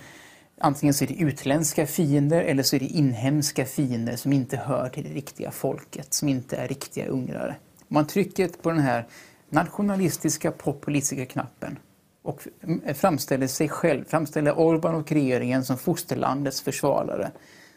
antingen 0.58 0.94
så 0.94 1.04
är 1.04 1.08
det 1.08 1.22
utländska 1.22 1.88
fiender 1.88 2.42
eller 2.42 2.64
så 2.64 2.76
är 2.76 2.80
det 2.80 2.86
inhemska 2.86 3.66
fiender 3.66 4.16
som 4.16 4.34
inte 4.34 4.58
hör 4.58 4.90
till 4.90 5.04
det 5.04 5.10
riktiga 5.10 5.52
folket, 5.52 6.14
som 6.14 6.30
inte 6.30 6.56
är 6.56 6.68
riktiga 6.68 7.06
ungrare. 7.06 7.56
Man 7.88 8.08
trycker 8.08 8.48
på 8.48 8.70
den 8.70 8.80
här 8.80 9.06
nationalistiska 9.52 10.52
populistiska 10.52 11.26
knappen 11.26 11.80
och 12.22 12.48
framställer 12.96 13.48
sig 13.48 13.70
själv, 13.70 14.06
framställer 14.06 14.60
Orban 14.60 14.96
och 14.96 15.12
regeringen 15.12 15.64
som 15.64 15.78
fosterlandets 15.78 16.62
försvarare 16.62 17.32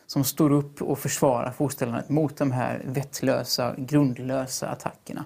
som 0.07 0.25
står 0.25 0.53
upp 0.53 0.83
och 0.83 0.99
försvarar 0.99 1.51
fosterlandet 1.51 2.09
mot 2.09 2.37
de 2.37 2.53
här 2.53 2.83
vettlösa, 2.85 3.75
grundlösa 3.79 4.69
attackerna. 4.69 5.25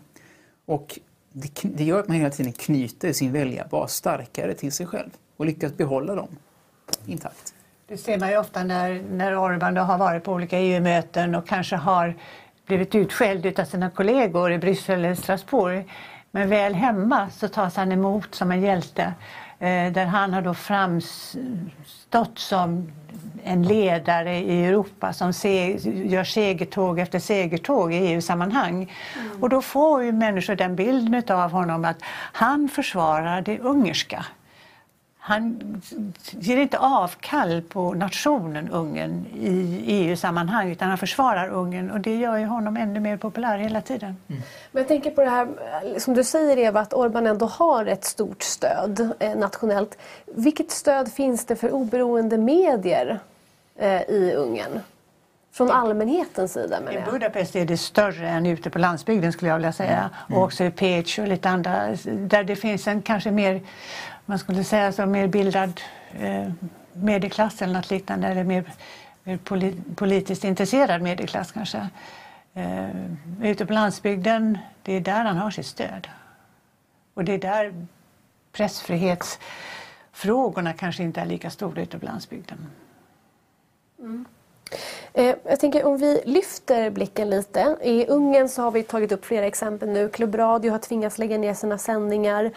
Och 0.67 0.99
det, 1.33 1.51
det 1.63 1.85
gör 1.85 2.01
att 2.01 2.09
man 2.09 2.17
hela 2.17 2.31
tiden 2.31 2.53
knyter 2.53 3.13
sin 3.13 3.33
väljarbas 3.33 3.95
starkare 3.95 4.55
till 4.55 4.73
sig 4.73 4.87
själv 4.87 5.11
och 5.37 5.47
lyckas 5.47 5.77
behålla 5.77 6.15
dem 6.15 6.29
intakt. 7.07 7.55
Det 7.87 7.97
ser 7.97 8.19
man 8.19 8.31
ju 8.31 8.39
ofta 8.39 8.65
när, 8.65 9.03
när 9.11 9.39
Orban 9.39 9.77
har 9.77 9.99
varit 9.99 10.25
på 10.25 10.33
olika 10.33 10.59
EU-möten 10.59 11.35
och 11.35 11.47
kanske 11.47 11.77
har 11.77 12.15
blivit 12.67 12.95
utskälld 12.95 13.61
av 13.61 13.65
sina 13.65 13.91
kollegor 13.91 14.53
i 14.53 14.59
Bryssel 14.59 14.99
eller 14.99 15.15
Strasbourg. 15.15 15.85
Men 16.31 16.49
väl 16.49 16.75
hemma 16.75 17.31
så 17.31 17.49
tas 17.49 17.77
han 17.77 17.93
emot 17.93 18.35
som 18.35 18.53
en 18.53 18.61
hjälte 18.61 19.03
eh, 19.59 19.93
där 19.93 20.07
han 20.07 20.33
har 20.33 20.43
då 20.43 20.55
framstått 20.55 22.39
som 22.39 22.93
en 23.45 23.63
ledare 23.63 24.37
i 24.37 24.65
Europa 24.65 25.13
som 25.13 25.33
se, 25.33 25.77
gör 26.09 26.25
segertåg 26.25 26.99
efter 26.99 27.19
segertåg 27.19 27.93
i 27.93 27.97
EU-sammanhang. 27.97 28.93
Mm. 29.17 29.43
Och 29.43 29.49
då 29.49 29.63
får 29.63 30.03
ju 30.03 30.13
människor 30.13 30.55
den 30.55 30.77
bilden 30.77 31.23
av 31.29 31.51
honom 31.51 31.85
att 31.85 31.99
han 32.33 32.69
försvarar 32.69 33.43
det 33.43 33.59
ungerska 33.59 34.27
han 35.29 35.83
ger 36.31 36.57
inte 36.57 36.79
avkall 36.79 37.63
på 37.63 37.95
nationen 37.95 38.69
Ungern 38.69 39.27
i 39.35 39.83
EU-sammanhang 39.87 40.71
utan 40.71 40.89
han 40.89 40.99
försvarar 40.99 41.49
Ungern 41.49 41.91
och 41.91 42.01
det 42.01 42.17
gör 42.17 42.37
ju 42.37 42.47
honom 42.47 42.77
ännu 42.77 43.01
mer 43.01 43.17
populär 43.17 43.59
hela 43.59 43.81
tiden. 43.81 44.17
Mm. 44.29 44.43
Men 44.73 44.81
jag 44.81 44.89
tänker 44.89 45.11
på 45.11 45.21
det 45.21 45.31
här 45.31 45.49
som 45.99 46.15
du 46.15 46.25
säger 46.25 46.59
Eva 46.59 46.81
att 46.81 46.93
Orban 46.93 47.27
ändå 47.27 47.47
har 47.47 47.87
ett 47.87 48.05
stort 48.05 48.43
stöd 48.43 49.11
eh, 49.19 49.37
nationellt. 49.37 49.99
Vilket 50.27 50.71
stöd 50.71 51.13
finns 51.13 51.45
det 51.45 51.57
för 51.57 51.71
oberoende 51.71 52.39
medier 52.39 53.19
eh, 53.77 54.03
i 54.03 54.35
Ungern? 54.37 54.81
Från 55.53 55.71
allmänhetens 55.71 56.53
sida 56.53 56.81
menar 56.81 56.93
jag. 56.93 57.09
I 57.09 57.11
Budapest 57.11 57.57
är 57.57 57.65
det 57.65 57.77
större 57.77 58.29
än 58.29 58.47
ute 58.47 58.71
på 58.71 58.79
landsbygden 58.79 59.33
skulle 59.33 59.49
jag 59.49 59.57
vilja 59.57 59.73
säga. 59.73 60.11
Mm. 60.29 60.39
Och 60.39 60.45
också 60.45 60.65
i 60.65 60.71
Pécs 60.71 61.19
och 61.19 61.29
lite 61.29 61.49
andra 61.49 61.89
där 62.05 62.45
det 62.45 62.57
finns 62.57 62.87
en 62.87 63.03
kanske 63.03 63.31
mer 63.31 63.61
man 64.29 64.39
skulle 64.39 64.65
säga 64.65 64.93
så 64.93 65.07
mer 65.07 65.29
bildad 65.29 65.81
eh, 66.21 66.51
medelklass 66.93 67.63
eller 67.63 67.75
något 67.75 67.91
liknande 67.91 68.29
eller 68.29 68.45
mer, 68.45 68.65
mer 69.25 69.39
politiskt 69.95 70.45
intresserad 70.45 71.03
medelklass 71.03 71.53
kanske. 71.53 71.89
Eh, 72.55 72.89
ute 73.43 73.67
på 73.67 73.73
landsbygden, 73.73 74.59
det 74.83 74.93
är 74.93 75.01
där 75.01 75.25
han 75.25 75.37
har 75.37 75.51
sitt 75.51 75.67
stöd. 75.67 76.09
Och 77.15 77.25
det 77.25 77.33
är 77.33 77.39
där 77.39 77.87
pressfrihetsfrågorna 78.53 80.73
kanske 80.73 81.03
inte 81.03 81.21
är 81.21 81.27
lika 81.27 81.51
stora 81.51 81.83
ute 81.83 81.99
på 81.99 82.07
landsbygden. 82.07 82.67
Mm. 83.99 84.25
Eh, 85.13 85.35
jag 85.45 85.61
tänker 85.61 85.85
om 85.85 85.97
vi 85.97 86.23
lyfter 86.25 86.91
blicken 86.91 87.31
lite. 87.31 87.77
I 87.83 88.07
Ungern 88.07 88.49
så 88.49 88.63
har 88.63 88.71
vi 88.71 88.83
tagit 88.83 89.13
upp 89.13 89.25
flera 89.25 89.47
exempel 89.47 89.89
nu. 89.89 90.09
Klubbradio 90.09 90.71
har 90.71 90.79
tvingats 90.79 91.19
lägga 91.19 91.39
ner 91.39 91.55
sina 91.55 91.79
sändningar. 91.79 92.51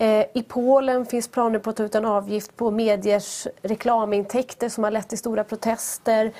Eh, 0.00 0.26
I 0.32 0.42
Polen 0.42 1.06
finns 1.06 1.28
planer 1.28 1.58
på 1.58 1.70
att 1.70 1.76
ta 1.76 1.82
ut 1.82 1.94
en 1.94 2.04
avgift 2.04 2.56
på 2.56 2.70
mediers 2.70 3.46
reklamintäkter 3.62 4.68
som 4.68 4.84
har 4.84 4.90
lett 4.90 5.08
till 5.08 5.18
stora 5.18 5.44
protester. 5.44 6.32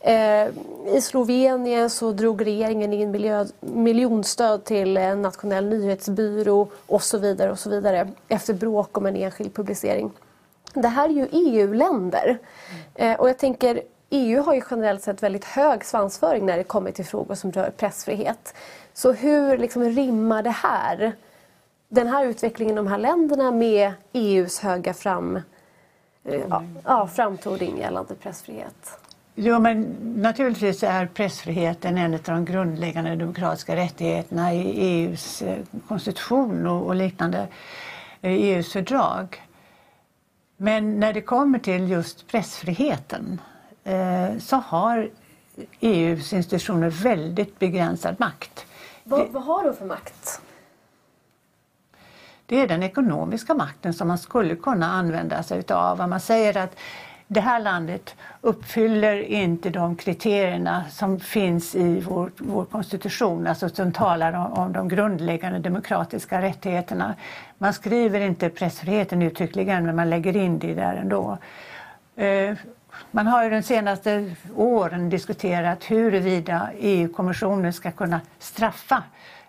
Eh, 0.00 0.48
I 0.94 1.00
Slovenien 1.02 1.90
så 1.90 2.12
drog 2.12 2.46
regeringen 2.46 2.92
in 2.92 3.10
miljö, 3.10 3.46
miljonstöd 3.60 4.64
till 4.64 4.96
en 4.96 5.22
nationell 5.22 5.68
nyhetsbyrå 5.68 6.68
och 6.86 7.02
så 7.02 7.18
vidare 7.18 7.50
och 7.50 7.58
så 7.58 7.70
vidare 7.70 8.08
efter 8.28 8.54
bråk 8.54 8.98
om 8.98 9.06
en 9.06 9.16
enskild 9.16 9.54
publicering. 9.54 10.10
Det 10.74 10.88
här 10.88 11.08
är 11.08 11.12
ju 11.12 11.28
EU-länder 11.32 12.38
eh, 12.94 13.20
och 13.20 13.28
jag 13.28 13.38
tänker 13.38 13.82
EU 14.10 14.42
har 14.42 14.54
ju 14.54 14.62
generellt 14.70 15.02
sett 15.02 15.22
väldigt 15.22 15.44
hög 15.44 15.84
svansföring 15.84 16.46
när 16.46 16.56
det 16.56 16.64
kommer 16.64 16.90
till 16.90 17.06
frågor 17.06 17.34
som 17.34 17.52
rör 17.52 17.70
pressfrihet. 17.70 18.54
Så 18.94 19.12
hur 19.12 19.58
liksom 19.58 19.82
rimmar 19.82 20.42
det 20.42 20.50
här 20.50 21.12
den 21.92 22.08
här 22.08 22.26
utvecklingen 22.26 22.74
i 22.74 22.76
de 22.76 22.86
här 22.86 22.98
länderna 22.98 23.50
med 23.50 23.92
EUs 24.12 24.60
höga 24.60 24.94
fram, 24.94 25.36
eh, 26.24 26.40
ja, 26.48 26.62
ja, 26.84 27.06
framtoning 27.06 27.78
gällande 27.78 28.14
pressfrihet? 28.14 28.98
Jo, 29.34 29.58
men 29.58 29.96
naturligtvis 30.16 30.82
är 30.82 31.06
pressfriheten 31.06 31.98
en 31.98 32.14
av 32.14 32.20
de 32.24 32.44
grundläggande 32.44 33.16
demokratiska 33.16 33.76
rättigheterna 33.76 34.54
i 34.54 34.80
EUs 34.80 35.42
eh, 35.42 35.58
konstitution 35.88 36.66
och, 36.66 36.94
liknande, 36.94 37.48
EUs 38.22 38.66
eh, 38.66 38.72
fördrag. 38.72 39.42
Men 40.56 41.00
när 41.00 41.12
det 41.12 41.20
kommer 41.20 41.58
till 41.58 41.90
just 41.90 42.26
pressfriheten 42.26 43.40
så 44.38 44.56
har 44.56 45.10
EUs 45.80 46.32
institutioner 46.32 46.90
väldigt 46.90 47.58
begränsad 47.58 48.20
makt. 48.20 48.66
Vad, 49.04 49.28
vad 49.28 49.42
har 49.42 49.64
de 49.64 49.74
för 49.74 49.84
makt? 49.84 50.40
Det 52.52 52.60
är 52.60 52.68
den 52.68 52.82
ekonomiska 52.82 53.54
makten 53.54 53.92
som 53.94 54.08
man 54.08 54.18
skulle 54.18 54.56
kunna 54.56 54.86
använda 54.86 55.42
sig 55.42 55.58
utav. 55.58 56.08
Man 56.08 56.20
säger 56.20 56.56
att 56.56 56.76
det 57.26 57.40
här 57.40 57.60
landet 57.60 58.14
uppfyller 58.40 59.22
inte 59.22 59.70
de 59.70 59.96
kriterierna 59.96 60.84
som 60.90 61.20
finns 61.20 61.74
i 61.74 62.00
vår, 62.00 62.30
vår 62.38 62.64
konstitution, 62.64 63.46
alltså 63.46 63.68
som 63.68 63.92
talar 63.92 64.32
om, 64.32 64.52
om, 64.52 64.72
de 64.72 64.88
grundläggande 64.88 65.58
demokratiska 65.58 66.42
rättigheterna. 66.42 67.14
Man 67.58 67.72
skriver 67.72 68.20
inte 68.20 68.48
pressfriheten 68.48 69.22
uttryckligen, 69.22 69.86
men 69.86 69.96
man 69.96 70.10
lägger 70.10 70.36
in 70.36 70.58
det 70.58 70.74
där 70.74 70.94
ändå. 70.94 71.38
Eh, 72.16 72.56
man 73.10 73.26
har 73.26 73.44
ju 73.44 73.50
de 73.50 73.62
senaste 73.62 74.34
åren 74.56 75.10
diskuterat 75.10 75.84
huruvida 75.84 76.68
EU-kommissionen 76.78 77.72
ska 77.72 77.90
kunna 77.90 78.20
straffa 78.38 79.02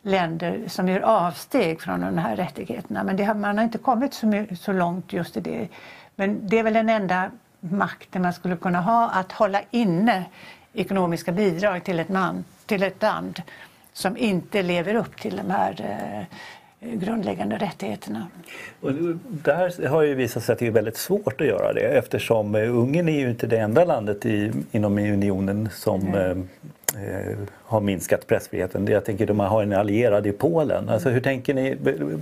länder 0.03 0.63
som 0.67 0.89
gör 0.89 0.99
avsteg 0.99 1.81
från 1.81 2.01
de 2.01 2.17
här 2.17 2.35
rättigheterna. 2.35 3.03
Men 3.03 3.17
det, 3.17 3.33
man 3.33 3.57
har 3.57 3.63
inte 3.63 3.77
kommit 3.77 4.13
så, 4.13 4.45
så 4.59 4.71
långt 4.71 5.13
just 5.13 5.37
i 5.37 5.39
det. 5.39 5.67
Men 6.15 6.47
det 6.47 6.59
är 6.59 6.63
väl 6.63 6.73
den 6.73 6.89
enda 6.89 7.31
makten 7.59 8.21
man 8.21 8.33
skulle 8.33 8.57
kunna 8.57 8.81
ha, 8.81 9.09
att 9.09 9.31
hålla 9.31 9.61
inne 9.71 10.25
ekonomiska 10.73 11.31
bidrag 11.31 11.83
till 11.83 11.99
ett, 11.99 12.09
man, 12.09 12.43
till 12.65 12.83
ett 12.83 13.01
land 13.01 13.41
som 13.93 14.17
inte 14.17 14.61
lever 14.61 14.95
upp 14.95 15.21
till 15.21 15.37
de 15.37 15.51
här 15.51 15.75
eh, 16.79 16.93
grundläggande 16.93 17.57
rättigheterna. 17.57 18.27
Och 18.81 18.91
där 19.25 19.87
har 19.87 20.01
ju 20.01 20.15
visat 20.15 20.43
sig 20.43 20.53
att 20.53 20.59
det 20.59 20.67
är 20.67 20.71
väldigt 20.71 20.97
svårt 20.97 21.41
att 21.41 21.47
göra 21.47 21.73
det 21.73 21.97
eftersom 21.97 22.55
eh, 22.55 22.77
Ungern 22.77 23.09
är 23.09 23.19
ju 23.19 23.29
inte 23.29 23.47
det 23.47 23.57
enda 23.57 23.85
landet 23.85 24.25
i, 24.25 24.51
inom 24.71 24.97
unionen 24.97 25.69
som 25.71 26.01
mm 26.01 26.39
eh, 26.39 26.45
Eh, 26.95 27.37
har 27.65 27.81
minskat 27.81 28.27
pressfriheten. 28.27 28.87
Jag 28.87 29.05
tänker 29.05 29.29
att 29.29 29.35
man 29.35 29.47
har 29.47 29.63
en 29.63 29.73
allierad 29.73 30.27
i 30.27 30.31
Polen. 30.31 30.89
Alltså, 30.89 31.09
hur 31.09 31.21
tänker 31.21 31.53
ni? 31.53 31.75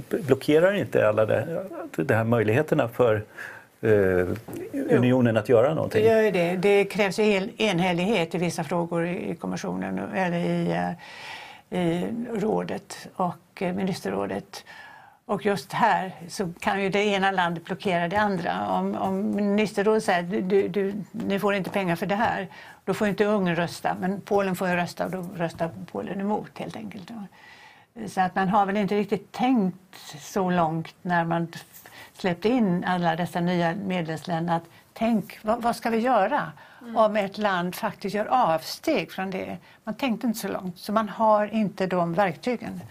Blockerar 0.10 0.74
inte 0.74 1.08
alla 1.08 1.26
det, 1.26 1.66
de 1.96 2.14
här 2.14 2.24
möjligheterna 2.24 2.88
för 2.88 3.24
eh, 3.82 4.28
unionen 4.74 5.38
att 5.38 5.50
göra 5.50 5.74
någonting? 5.74 6.04
Det 6.04 6.24
gör 6.24 6.32
det. 6.32 6.56
Det 6.56 6.86
krävs 6.86 7.20
enhällighet 7.20 8.36
i 8.36 8.38
vissa 8.38 8.64
frågor 8.64 9.08
i 9.08 9.36
kommissionen 9.36 10.00
eller 10.16 10.38
i, 10.38 10.72
eh, 11.70 11.80
i 11.80 12.08
rådet 12.34 13.08
och 13.16 13.62
eh, 13.62 13.74
ministerrådet. 13.74 14.66
Och 15.26 15.46
just 15.46 15.74
här 15.74 16.16
så 16.28 16.54
kan 16.60 16.84
ju 16.84 16.90
det 16.90 17.04
ena 17.04 17.32
landet 17.32 17.66
blockera 17.66 18.08
det 18.08 18.18
andra. 18.20 18.68
Om, 18.70 18.96
om 18.96 19.36
ministerrådet 19.36 20.04
säger 20.04 20.20
att 20.20 20.50
du, 20.50 20.68
du, 20.68 20.94
ni 21.12 21.40
får 21.40 21.56
inte 21.56 21.70
pengar 21.70 21.96
för 21.96 22.06
det 22.06 22.16
här, 22.16 22.48
då 22.86 22.94
får 22.94 23.08
inte 23.08 23.26
Ungern 23.26 23.56
rösta. 23.56 23.96
Men 24.00 24.22
Polen 24.22 24.56
får 24.56 24.68
ju 24.68 24.76
rösta 24.76 25.06
och 25.06 25.12
då 25.12 25.26
röstar 25.36 25.72
Polen 25.92 26.22
emot 26.22 26.60
helt 26.60 26.76
enkelt. 26.76 27.12
Så 28.08 28.22
att 28.22 28.36
man 28.36 28.50
har 28.50 28.66
väl 28.66 28.78
inte 28.78 28.96
riktigt 28.96 29.32
tänkt 29.32 29.78
så 30.20 30.50
långt 30.50 30.96
när 31.02 31.26
man 31.26 31.48
släppte 32.14 32.50
in 32.50 32.84
alla 32.84 33.16
dessa 33.16 33.40
nya 33.40 33.76
medlemsländer 33.76 34.56
att 34.56 34.64
tänk, 34.94 35.40
vad, 35.44 35.62
vad 35.62 35.76
ska 35.76 35.90
vi 35.90 35.98
göra 35.98 36.52
mm. 36.82 36.98
om 36.98 37.16
ett 37.16 37.38
land 37.38 37.76
faktiskt 37.76 38.16
gör 38.16 38.26
avsteg 38.26 39.12
från 39.12 39.32
det? 39.32 39.58
Man 39.84 39.96
tänkte 39.96 40.28
inte 40.28 40.40
så 40.40 40.48
långt, 40.48 40.80
så 40.80 40.92
man 40.92 41.10
har 41.10 41.54
inte 41.54 41.88
de 41.88 42.14
verktygen. 42.14 42.82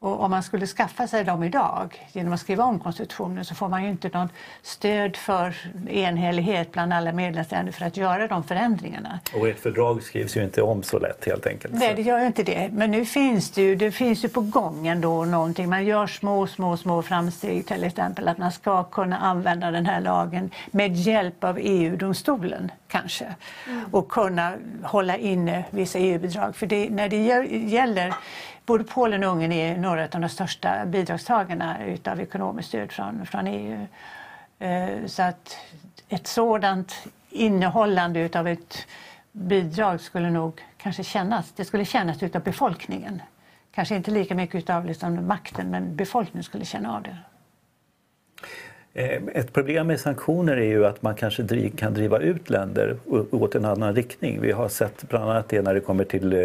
Och 0.00 0.20
om 0.20 0.30
man 0.30 0.42
skulle 0.42 0.66
skaffa 0.66 1.06
sig 1.06 1.24
dem 1.24 1.42
idag 1.42 2.08
genom 2.12 2.32
att 2.32 2.40
skriva 2.40 2.64
om 2.64 2.78
konstitutionen 2.80 3.44
så 3.44 3.54
får 3.54 3.68
man 3.68 3.84
ju 3.84 3.90
inte 3.90 4.08
något 4.08 4.30
stöd 4.62 5.16
för 5.16 5.54
enhällighet 5.88 6.72
bland 6.72 6.92
alla 6.92 7.12
medlemsländer 7.12 7.72
för 7.72 7.84
att 7.86 7.96
göra 7.96 8.28
de 8.28 8.44
förändringarna. 8.44 9.20
Och 9.34 9.48
ett 9.48 9.60
fördrag 9.60 10.02
skrivs 10.02 10.36
ju 10.36 10.44
inte 10.44 10.62
om 10.62 10.82
så 10.82 10.98
lätt 10.98 11.24
helt 11.26 11.46
enkelt. 11.46 11.74
Nej, 11.74 11.94
det 11.94 12.02
gör 12.02 12.20
ju 12.20 12.26
inte 12.26 12.42
det. 12.42 12.68
Men 12.72 12.90
nu 12.90 13.04
finns 13.04 13.50
det 13.50 13.62
ju, 13.62 13.76
det 13.76 13.90
finns 13.90 14.24
ju 14.24 14.28
på 14.28 14.40
gång 14.40 14.86
ändå 14.86 15.24
någonting. 15.24 15.68
Man 15.68 15.84
gör 15.84 16.06
små, 16.06 16.46
små, 16.46 16.76
små 16.76 17.02
framsteg 17.02 17.66
till 17.66 17.84
exempel 17.84 18.28
att 18.28 18.38
man 18.38 18.52
ska 18.52 18.84
kunna 18.84 19.18
använda 19.18 19.70
den 19.70 19.86
här 19.86 20.00
lagen 20.00 20.50
med 20.70 20.96
hjälp 20.96 21.44
av 21.44 21.58
EU-domstolen 21.60 22.70
kanske 22.88 23.34
mm. 23.66 23.84
och 23.90 24.08
kunna 24.08 24.52
hålla 24.82 25.16
inne 25.16 25.64
vissa 25.70 25.98
EU-bidrag. 25.98 26.56
För 26.56 26.66
det, 26.66 26.90
när 26.90 27.08
det 27.08 27.24
gäller 27.68 28.14
både 28.68 28.84
Polen 28.84 29.24
och 29.24 29.30
Ungern 29.30 29.52
är 29.52 29.76
några 29.76 30.02
av 30.02 30.20
de 30.20 30.28
största 30.28 30.86
bidragstagarna 30.86 31.84
utav 31.84 32.20
ekonomiskt 32.20 32.68
stöd 32.68 32.92
från, 32.92 33.26
från 33.26 33.46
EU. 33.46 33.86
Eh, 34.58 35.06
så 35.06 35.22
att 35.22 35.56
ett 36.08 36.26
sådant 36.26 36.94
innehållande 37.30 38.20
utav 38.20 38.48
ett 38.48 38.86
bidrag 39.32 40.00
skulle 40.00 40.30
nog 40.30 40.60
kanske 40.76 41.04
kännas, 41.04 41.52
det 41.52 41.64
skulle 41.64 41.84
kännas 41.84 42.22
utav 42.22 42.42
befolkningen. 42.42 43.22
Kanske 43.74 43.96
inte 43.96 44.10
lika 44.10 44.34
mycket 44.34 44.54
utav 44.54 44.84
liksom 44.84 45.26
makten 45.26 45.70
men 45.70 45.96
befolkningen 45.96 46.44
skulle 46.44 46.64
känna 46.64 46.96
av 46.96 47.02
det. 47.02 47.16
Eh, 48.98 49.22
ett 49.34 49.52
problem 49.52 49.86
med 49.86 50.00
sanktioner 50.00 50.56
är 50.56 50.66
ju 50.66 50.86
att 50.86 51.02
man 51.02 51.14
kanske 51.14 51.42
driv, 51.42 51.76
kan 51.76 51.94
driva 51.94 52.18
ut 52.18 52.50
länder 52.50 52.96
åt 53.30 53.54
en 53.54 53.64
annan 53.64 53.94
riktning. 53.94 54.40
Vi 54.40 54.52
har 54.52 54.68
sett 54.68 55.08
bland 55.08 55.30
annat 55.30 55.48
det 55.48 55.62
när 55.62 55.74
det 55.74 55.80
kommer 55.80 56.04
till 56.04 56.32
eh, 56.32 56.38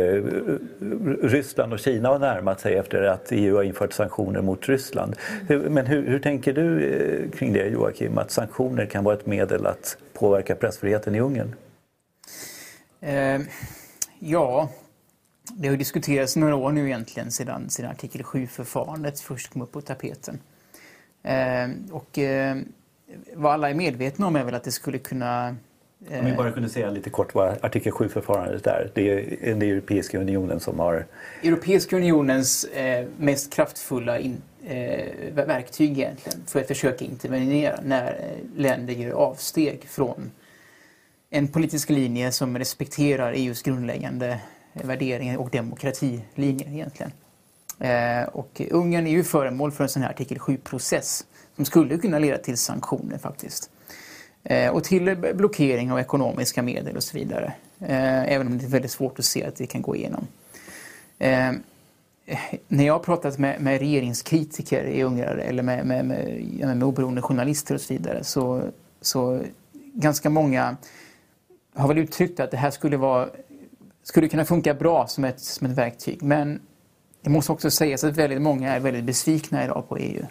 Ryssland 1.27 1.73
och 1.73 1.79
Kina 1.79 2.09
har 2.09 2.19
närmat 2.19 2.59
sig 2.59 2.75
efter 2.75 3.03
att 3.03 3.31
EU 3.31 3.55
har 3.55 3.63
infört 3.63 3.93
sanktioner 3.93 4.41
mot 4.41 4.69
Ryssland. 4.69 5.15
Men 5.47 5.85
hur, 5.85 6.07
hur 6.07 6.19
tänker 6.19 6.53
du 6.53 6.83
eh, 6.83 7.37
kring 7.37 7.53
det 7.53 7.67
Joakim, 7.67 8.17
att 8.17 8.31
sanktioner 8.31 8.85
kan 8.85 9.03
vara 9.03 9.15
ett 9.15 9.25
medel 9.25 9.65
att 9.65 9.97
påverka 10.13 10.55
pressfriheten 10.55 11.15
i 11.15 11.19
Ungern? 11.19 11.55
Eh, 13.01 13.41
ja, 14.19 14.69
det 15.53 15.67
har 15.67 15.77
diskuterats 15.77 16.35
några 16.35 16.55
år 16.55 16.71
nu 16.71 16.85
egentligen 16.85 17.31
sedan, 17.31 17.69
sedan 17.69 17.91
artikel 17.91 18.21
7-förfarandet 18.21 19.21
först 19.21 19.53
kom 19.53 19.61
upp 19.61 19.71
på 19.71 19.81
tapeten. 19.81 20.39
Eh, 21.23 21.69
och 21.91 22.19
eh, 22.19 22.57
vad 23.33 23.53
alla 23.53 23.69
är 23.69 23.73
medvetna 23.73 24.27
om 24.27 24.36
är 24.36 24.43
väl 24.43 24.55
att 24.55 24.63
det 24.63 24.71
skulle 24.71 24.97
kunna 24.97 25.55
om 26.12 26.25
vi 26.25 26.33
bara 26.33 26.51
kunde 26.51 26.69
säga 26.69 26.91
lite 26.91 27.09
kort 27.09 27.33
vad 27.33 27.65
artikel 27.65 27.91
7-förfarandet 27.91 28.67
är. 28.67 28.91
Det 28.93 29.09
är 29.09 29.38
den 29.49 29.62
Europeiska 29.62 30.19
unionen 30.19 30.59
som 30.59 30.79
har... 30.79 31.05
Europeiska 31.43 31.95
unionens 31.95 32.63
eh, 32.63 33.05
mest 33.17 33.53
kraftfulla 33.53 34.19
in, 34.19 34.41
eh, 34.65 35.33
verktyg 35.33 35.91
egentligen 35.91 36.39
för 36.47 36.59
att 36.59 36.67
försöka 36.67 37.05
intervenera 37.05 37.79
när 37.83 38.07
eh, 38.07 38.59
länder 38.59 38.93
gör 38.93 39.12
avsteg 39.12 39.83
från 39.83 40.31
en 41.29 41.47
politisk 41.47 41.89
linje 41.89 42.31
som 42.31 42.57
respekterar 42.57 43.33
EUs 43.33 43.62
grundläggande 43.62 44.39
värderingar 44.73 45.38
och 45.38 45.49
demokratilinjer 45.49 46.67
egentligen. 46.67 47.12
Eh, 47.79 48.23
och 48.23 48.62
Ungern 48.71 49.07
är 49.07 49.12
ju 49.12 49.23
föremål 49.23 49.71
för 49.71 49.83
en 49.83 49.89
sån 49.89 50.01
här 50.01 50.09
artikel 50.09 50.38
7-process 50.38 51.25
som 51.55 51.65
skulle 51.65 51.97
kunna 51.97 52.19
leda 52.19 52.38
till 52.38 52.57
sanktioner 52.57 53.17
faktiskt. 53.17 53.69
Eh, 54.43 54.71
och 54.71 54.83
till 54.83 55.15
blockering 55.36 55.91
av 55.91 55.99
ekonomiska 55.99 56.62
medel 56.62 56.95
och 56.95 57.03
så 57.03 57.17
vidare. 57.17 57.53
Eh, 57.79 58.33
även 58.33 58.47
om 58.47 58.57
det 58.57 58.65
är 58.65 58.69
väldigt 58.69 58.91
svårt 58.91 59.19
att 59.19 59.25
se 59.25 59.45
att 59.45 59.55
det 59.55 59.67
kan 59.67 59.81
gå 59.81 59.95
igenom. 59.95 60.27
När 62.67 62.86
jag 62.86 62.93
har 62.93 62.99
pratat 62.99 63.38
med, 63.38 63.62
med 63.62 63.79
regeringskritiker 63.79 64.83
i 64.83 65.03
Ungern 65.03 65.39
eller 65.39 65.63
med, 65.63 65.86
med, 65.86 66.05
med, 66.05 66.77
med 66.77 66.83
oberoende 66.83 67.21
journalister 67.21 67.75
och 67.75 67.81
så 67.81 67.93
vidare 67.93 68.23
så, 68.23 68.63
så 69.01 69.41
ganska 69.93 70.29
många 70.29 70.77
har 71.75 71.88
väl 71.88 71.97
uttryckt 71.97 72.39
att 72.39 72.51
det 72.51 72.57
här 72.57 72.71
skulle, 72.71 72.97
vara, 72.97 73.29
skulle 74.03 74.27
kunna 74.27 74.45
funka 74.45 74.73
bra 74.73 75.07
som 75.07 75.23
ett, 75.23 75.39
som 75.39 75.67
ett 75.67 75.77
verktyg. 75.77 76.23
Men 76.23 76.59
det 77.23 77.29
måste 77.29 77.51
också 77.51 77.71
sägas 77.71 78.03
att 78.03 78.17
väldigt 78.17 78.41
många 78.41 78.75
är 78.75 78.79
väldigt 78.79 79.03
besvikna 79.03 79.63
idag 79.63 79.89
på 79.89 79.97
EU. 79.97 80.25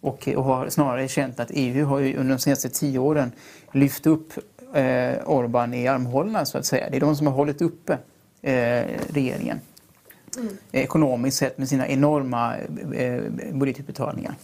Och, 0.00 0.28
och 0.36 0.44
har 0.44 0.68
snarare 0.68 1.08
känt 1.08 1.40
att 1.40 1.50
EU 1.54 1.86
har 1.86 2.00
under 2.00 2.34
de 2.34 2.38
senaste 2.38 2.68
tio 2.68 2.98
åren 2.98 3.32
lyft 3.72 4.06
upp 4.06 4.32
eh, 4.74 5.14
Orban 5.24 5.74
i 5.74 5.88
armhålorna 5.88 6.44
så 6.44 6.58
att 6.58 6.66
säga. 6.66 6.90
Det 6.90 6.96
är 6.96 7.00
de 7.00 7.16
som 7.16 7.26
har 7.26 7.34
hållit 7.34 7.62
uppe 7.62 7.98
eh, 8.42 8.84
regeringen. 9.12 9.60
Mm. 10.36 10.56
Ekonomiskt 10.72 11.36
sett 11.36 11.58
med 11.58 11.68
sina 11.68 11.88
enorma 11.88 12.56
eh, 12.94 13.20
budgetutbetalningar. 13.52 14.34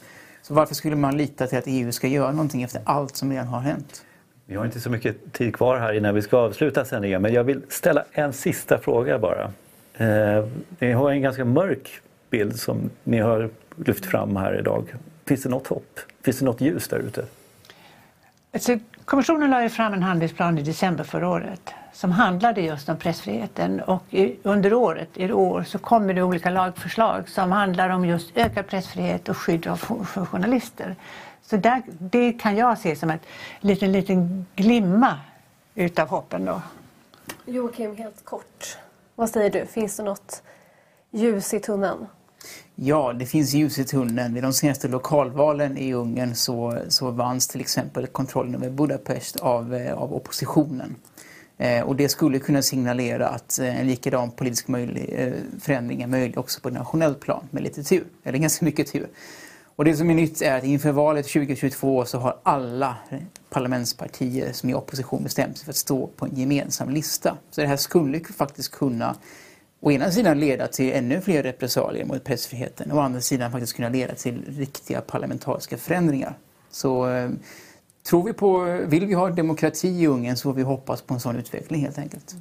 Så 0.42 0.54
varför 0.54 0.74
skulle 0.74 0.96
man 0.96 1.16
lita 1.16 1.46
till 1.46 1.59
att 1.59 1.64
EU 1.66 1.92
ska 1.92 2.09
göra 2.09 2.33
någonting 2.33 2.62
efter 2.62 2.83
allt 2.85 3.16
som 3.16 3.30
redan 3.30 3.46
har 3.46 3.61
hänt? 3.61 4.04
Vi 4.46 4.57
har 4.57 4.64
inte 4.64 4.80
så 4.80 4.90
mycket 4.90 5.33
tid 5.33 5.54
kvar 5.54 5.78
här 5.78 5.92
innan 5.92 6.14
vi 6.14 6.22
ska 6.22 6.37
avsluta 6.37 6.85
sändningen 6.85 7.22
men 7.22 7.33
jag 7.33 7.44
vill 7.44 7.62
ställa 7.68 8.04
en 8.12 8.33
sista 8.33 8.78
fråga 8.78 9.18
bara. 9.18 9.52
Eh, 9.94 10.46
ni 10.78 10.92
har 10.92 11.11
en 11.11 11.22
ganska 11.22 11.44
mörk 11.44 12.00
bild 12.30 12.61
som 12.61 12.90
ni 13.04 13.18
har 13.18 13.50
lyft 13.76 14.07
fram 14.07 14.37
här 14.37 14.59
idag. 14.59 14.94
Finns 15.24 15.42
det 15.42 15.48
något 15.48 15.66
hopp? 15.66 16.00
Finns 16.22 16.38
det 16.38 16.44
något 16.44 16.61
ljus 16.61 16.88
där 16.88 16.98
ute? 16.98 17.26
Alltså, 18.52 18.78
kommissionen 19.04 19.50
lade 19.50 19.68
fram 19.68 19.92
en 19.92 20.02
handlingsplan 20.02 20.59
i 20.59 20.62
december 20.62 21.04
förra 21.04 21.28
året 21.28 21.74
som 21.94 22.12
handlade 22.12 22.61
just 22.61 22.88
om 22.88 22.96
pressfriheten 22.96 23.80
och 23.80 24.02
under 24.42 24.74
året, 24.74 25.09
i 25.14 25.33
år, 25.33 25.62
så 25.62 25.78
kommer 25.78 26.14
det 26.14 26.22
olika 26.22 26.50
lagförslag 26.50 27.28
som 27.28 27.52
handlar 27.52 27.88
om 27.88 28.04
just 28.04 28.37
ökad 28.37 28.66
pressfrihet 28.66 29.28
och 29.28 29.37
skydd 29.37 29.64
för 29.64 30.24
journalister. 30.26 30.96
Så 31.42 31.57
där, 31.57 31.83
det 31.87 32.33
kan 32.33 32.57
jag 32.57 32.78
se 32.78 32.96
som 32.96 33.11
en 33.11 33.18
liten, 33.61 33.92
liten 33.92 34.46
glimma 34.57 35.18
utav 35.74 36.09
hoppen 36.09 36.44
då. 36.44 36.62
Joakim, 37.46 37.96
helt 37.96 38.24
kort. 38.24 38.78
Vad 39.16 39.31
säger 39.31 39.50
du? 39.50 39.66
Finns 39.66 39.96
det 39.96 40.03
något 40.03 40.42
ljus 41.11 41.55
i 41.55 41.61
tunneln? 41.61 42.07
Ja, 42.74 43.12
det 43.12 43.27
finns 43.27 43.55
ljus 43.55 43.79
i 43.79 43.85
tunneln. 43.85 44.35
Vid 44.35 44.42
de 44.42 44.53
senaste 44.53 44.88
lokalvalen 44.88 45.79
i 45.79 45.92
Ungern 45.92 46.35
så, 46.35 46.79
så 46.88 47.11
vanns 47.11 47.48
till 47.48 47.61
exempel 47.61 48.07
kontrollen 48.07 48.55
över 48.55 48.70
Budapest 48.70 49.37
av, 49.37 49.74
eh, 49.74 49.94
av 49.94 50.14
oppositionen. 50.14 50.96
Eh, 51.59 51.83
och 51.83 51.96
det 51.96 52.09
skulle 52.09 52.38
kunna 52.38 52.62
signalera 52.62 53.29
att 53.29 53.59
eh, 53.59 53.81
en 53.81 53.87
likadan 53.87 54.31
politisk 54.31 54.68
möjlig, 54.68 55.14
eh, 55.18 55.33
förändring 55.61 56.03
är 56.03 56.07
möjlig 56.07 56.38
också 56.38 56.61
på 56.61 56.70
nationellt 56.70 57.20
plan 57.20 57.48
med 57.50 57.62
lite 57.62 57.83
tur, 57.83 58.05
eller 58.24 58.38
ganska 58.38 58.64
mycket 58.64 58.92
tur. 58.92 59.09
Och 59.76 59.84
det 59.84 59.96
som 59.96 60.10
är 60.10 60.14
nytt 60.14 60.42
är 60.42 60.58
att 60.58 60.64
inför 60.64 60.92
valet 60.92 61.26
2022 61.26 62.04
så 62.04 62.18
har 62.18 62.37
alla 62.42 62.96
parlamentspartier 63.50 64.52
som 64.52 64.68
är 64.68 64.72
i 64.72 64.76
opposition 64.76 65.22
bestämt 65.22 65.58
sig 65.58 65.64
för 65.64 65.72
att 65.72 65.76
stå 65.76 66.06
på 66.06 66.26
en 66.26 66.37
gemensam 66.37 66.90
lista. 66.90 67.37
Så 67.50 67.60
det 67.60 67.66
här 67.66 67.76
skulle 67.76 68.20
faktiskt 68.20 68.70
kunna 68.70 69.16
å 69.80 69.90
ena 69.90 70.10
sidan 70.10 70.40
leda 70.40 70.66
till 70.66 70.92
ännu 70.92 71.20
fler 71.20 71.42
repressalier 71.42 72.04
mot 72.04 72.24
pressfriheten 72.24 72.90
och 72.90 72.98
å 72.98 73.00
andra 73.00 73.20
sidan 73.20 73.52
faktiskt 73.52 73.76
kunna 73.76 73.88
leda 73.88 74.14
till 74.14 74.44
riktiga 74.48 75.00
parlamentariska 75.00 75.78
förändringar. 75.78 76.38
Så 76.70 77.10
eh, 77.10 77.30
tror 78.08 78.22
vi 78.22 78.32
på, 78.32 78.60
vill 78.87 79.06
vi 79.06 79.14
ha 79.14 79.30
demokrati 79.30 79.88
i 79.88 80.06
Ungern 80.06 80.37
så 80.37 80.42
får 80.42 80.52
vi 80.52 80.62
hoppas 80.62 81.02
på 81.02 81.14
en 81.14 81.20
sån 81.20 81.37
utveckling 81.37 81.80
helt 81.80 81.98
enkelt. 81.98 82.37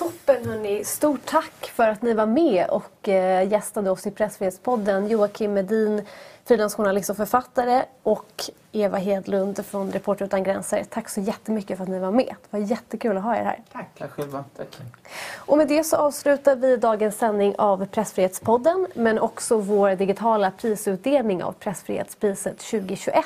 Toppen 0.00 0.44
hörni. 0.44 0.84
Stort 0.84 1.20
tack 1.24 1.72
för 1.74 1.88
att 1.88 2.02
ni 2.02 2.12
var 2.12 2.26
med 2.26 2.66
och 2.70 3.08
eh, 3.08 3.48
gästade 3.48 3.90
oss 3.90 4.06
i 4.06 4.10
Pressfrihetspodden. 4.10 5.08
Joakim 5.08 5.52
Medin, 5.52 6.06
frilansjournalist 6.44 7.10
och 7.10 7.16
författare 7.16 7.82
och 8.02 8.44
Eva 8.72 8.98
Hedlund 8.98 9.66
från 9.66 9.92
Reporter 9.92 10.24
utan 10.24 10.42
gränser. 10.42 10.84
Tack 10.90 11.08
så 11.08 11.20
jättemycket 11.20 11.76
för 11.76 11.84
att 11.84 11.90
ni 11.90 11.98
var 11.98 12.10
med. 12.10 12.34
Det 12.50 12.58
var 12.58 12.60
jättekul 12.60 13.16
att 13.16 13.22
ha 13.22 13.36
er 13.36 13.44
här. 13.44 13.62
Tack. 13.72 13.90
Tack 13.98 14.10
själva. 14.10 14.44
Tack. 14.56 14.76
Och 15.36 15.56
med 15.56 15.68
det 15.68 15.84
så 15.84 15.96
avslutar 15.96 16.56
vi 16.56 16.76
dagens 16.76 17.18
sändning 17.18 17.54
av 17.58 17.86
Pressfrihetspodden 17.86 18.86
men 18.94 19.18
också 19.18 19.56
vår 19.56 19.90
digitala 19.90 20.50
prisutdelning 20.50 21.42
av 21.42 21.52
Pressfrihetspriset 21.52 22.58
2021. 22.58 23.24